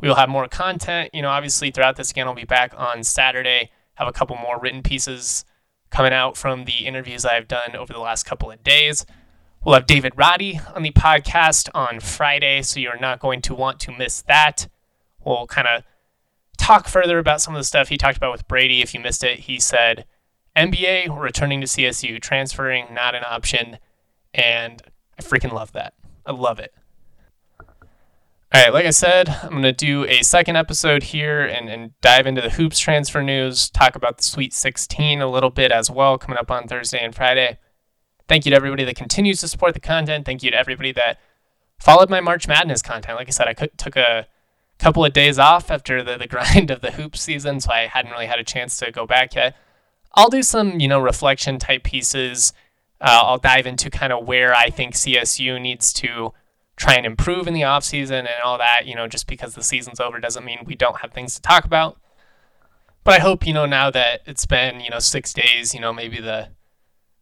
We 0.00 0.08
will 0.08 0.14
have 0.14 0.28
more 0.28 0.48
content. 0.48 1.10
You 1.12 1.22
know, 1.22 1.28
obviously 1.28 1.70
throughout 1.70 1.96
this 1.96 2.10
again, 2.10 2.26
I'll 2.26 2.34
be 2.34 2.44
back 2.44 2.72
on 2.76 3.04
Saturday. 3.04 3.70
Have 3.94 4.08
a 4.08 4.12
couple 4.12 4.36
more 4.36 4.58
written 4.58 4.82
pieces 4.82 5.44
coming 5.90 6.12
out 6.12 6.36
from 6.36 6.64
the 6.64 6.86
interviews 6.86 7.24
I've 7.24 7.48
done 7.48 7.76
over 7.76 7.92
the 7.92 7.98
last 8.00 8.24
couple 8.24 8.50
of 8.50 8.62
days. 8.62 9.06
We'll 9.64 9.74
have 9.74 9.86
David 9.86 10.12
Roddy 10.16 10.60
on 10.74 10.82
the 10.82 10.92
podcast 10.92 11.68
on 11.74 12.00
Friday, 12.00 12.62
so 12.62 12.80
you're 12.80 12.98
not 12.98 13.20
going 13.20 13.42
to 13.42 13.54
want 13.54 13.80
to 13.80 13.92
miss 13.92 14.22
that 14.22 14.68
we'll 15.28 15.46
kind 15.46 15.68
of 15.68 15.82
talk 16.56 16.88
further 16.88 17.18
about 17.18 17.40
some 17.40 17.54
of 17.54 17.60
the 17.60 17.64
stuff 17.64 17.88
he 17.88 17.96
talked 17.96 18.16
about 18.16 18.32
with 18.32 18.48
Brady. 18.48 18.82
If 18.82 18.94
you 18.94 19.00
missed 19.00 19.22
it, 19.24 19.40
he 19.40 19.60
said 19.60 20.04
NBA 20.56 21.16
returning 21.18 21.60
to 21.60 21.66
CSU, 21.66 22.20
transferring 22.20 22.86
not 22.92 23.14
an 23.14 23.22
option, 23.24 23.78
and 24.34 24.82
I 25.18 25.22
freaking 25.22 25.52
love 25.52 25.72
that. 25.72 25.94
I 26.26 26.32
love 26.32 26.58
it. 26.58 26.74
All 28.50 28.62
right, 28.62 28.72
like 28.72 28.86
I 28.86 28.90
said, 28.90 29.28
I'm 29.42 29.50
going 29.50 29.62
to 29.62 29.72
do 29.72 30.06
a 30.06 30.22
second 30.22 30.56
episode 30.56 31.02
here 31.02 31.42
and, 31.42 31.68
and 31.68 31.90
dive 32.00 32.26
into 32.26 32.40
the 32.40 32.48
hoops 32.48 32.78
transfer 32.78 33.22
news, 33.22 33.68
talk 33.68 33.94
about 33.94 34.16
the 34.16 34.22
Sweet 34.22 34.54
16 34.54 35.20
a 35.20 35.30
little 35.30 35.50
bit 35.50 35.70
as 35.70 35.90
well, 35.90 36.16
coming 36.16 36.38
up 36.38 36.50
on 36.50 36.66
Thursday 36.66 36.98
and 36.98 37.14
Friday. 37.14 37.58
Thank 38.26 38.46
you 38.46 38.50
to 38.50 38.56
everybody 38.56 38.84
that 38.84 38.96
continues 38.96 39.40
to 39.40 39.48
support 39.48 39.74
the 39.74 39.80
content. 39.80 40.24
Thank 40.24 40.42
you 40.42 40.50
to 40.50 40.56
everybody 40.56 40.92
that 40.92 41.18
followed 41.78 42.08
my 42.08 42.22
March 42.22 42.48
Madness 42.48 42.80
content. 42.80 43.18
Like 43.18 43.28
I 43.28 43.32
said, 43.32 43.48
I 43.48 43.52
took 43.52 43.96
a 43.96 44.26
couple 44.78 45.04
of 45.04 45.12
days 45.12 45.38
off 45.38 45.70
after 45.70 46.02
the, 46.02 46.16
the 46.16 46.26
grind 46.28 46.70
of 46.70 46.80
the 46.80 46.92
hoop 46.92 47.18
season, 47.18 47.60
so 47.60 47.70
I 47.70 47.80
hadn't 47.80 48.12
really 48.12 48.28
had 48.28 48.38
a 48.38 48.44
chance 48.44 48.78
to 48.78 48.90
go 48.90 49.06
back 49.06 49.34
yet. 49.34 49.56
I'll 50.14 50.30
do 50.30 50.42
some, 50.42 50.80
you 50.80 50.88
know, 50.88 51.00
reflection 51.00 51.58
type 51.58 51.84
pieces. 51.84 52.54
Uh, 52.98 53.20
I'll 53.24 53.38
dive 53.38 53.66
into 53.66 53.90
kind 53.90 54.10
of 54.10 54.26
where 54.26 54.54
I 54.54 54.70
think 54.70 54.94
CSU 54.94 55.60
needs 55.60 55.92
to 55.92 56.32
try 56.78 56.94
and 56.94 57.04
improve 57.04 57.46
in 57.46 57.54
the 57.54 57.64
off 57.64 57.84
season 57.84 58.26
and 58.26 58.42
all 58.44 58.58
that. 58.58 58.86
You 58.86 58.94
know, 58.94 59.06
just 59.06 59.26
because 59.26 59.54
the 59.54 59.62
season's 59.62 60.00
over 60.00 60.18
doesn't 60.18 60.44
mean 60.44 60.60
we 60.64 60.74
don't 60.74 61.00
have 61.00 61.12
things 61.12 61.34
to 61.34 61.42
talk 61.42 61.64
about. 61.64 61.98
But 63.04 63.20
I 63.20 63.22
hope, 63.22 63.46
you 63.46 63.52
know, 63.52 63.66
now 63.66 63.90
that 63.90 64.20
it's 64.26 64.46
been, 64.46 64.80
you 64.80 64.90
know, 64.90 64.98
six 64.98 65.32
days, 65.32 65.74
you 65.74 65.80
know, 65.80 65.92
maybe 65.92 66.20
the 66.20 66.50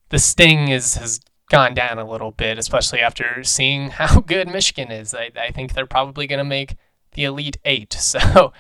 the 0.08 0.18
sting 0.18 0.68
is 0.68 0.94
has 0.94 1.20
gone 1.48 1.74
down 1.74 1.98
a 1.98 2.08
little 2.08 2.32
bit, 2.32 2.58
especially 2.58 3.00
after 3.00 3.42
seeing 3.44 3.90
how 3.90 4.20
good 4.20 4.48
Michigan 4.48 4.90
is. 4.90 5.14
I, 5.14 5.30
I 5.38 5.50
think 5.50 5.74
they're 5.74 5.86
probably 5.86 6.26
going 6.26 6.38
to 6.38 6.44
make 6.44 6.76
the 7.12 7.24
Elite 7.24 7.58
Eight. 7.64 7.96
So, 8.00 8.52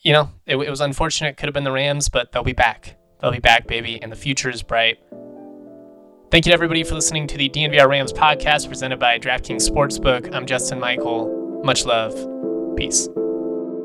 you 0.00 0.12
know, 0.12 0.30
it, 0.46 0.56
it 0.56 0.70
was 0.70 0.80
unfortunate. 0.80 1.30
It 1.30 1.36
could 1.36 1.48
have 1.48 1.54
been 1.54 1.64
the 1.64 1.72
Rams, 1.72 2.08
but 2.08 2.30
they'll 2.30 2.44
be 2.44 2.52
back. 2.52 2.96
They'll 3.20 3.32
be 3.32 3.38
back, 3.40 3.66
baby, 3.66 4.00
and 4.00 4.12
the 4.12 4.16
future 4.16 4.50
is 4.50 4.62
bright. 4.62 4.98
Thank 6.28 6.44
you 6.44 6.50
to 6.50 6.54
everybody 6.54 6.82
for 6.82 6.96
listening 6.96 7.28
to 7.28 7.38
the 7.38 7.48
DNVR 7.48 7.88
Rams 7.88 8.12
podcast 8.12 8.66
presented 8.66 8.98
by 8.98 9.16
DraftKings 9.16 9.70
Sportsbook. 9.70 10.34
I'm 10.34 10.44
Justin 10.44 10.80
Michael. 10.80 11.62
Much 11.62 11.84
love. 11.86 12.14
Peace. 12.76 13.08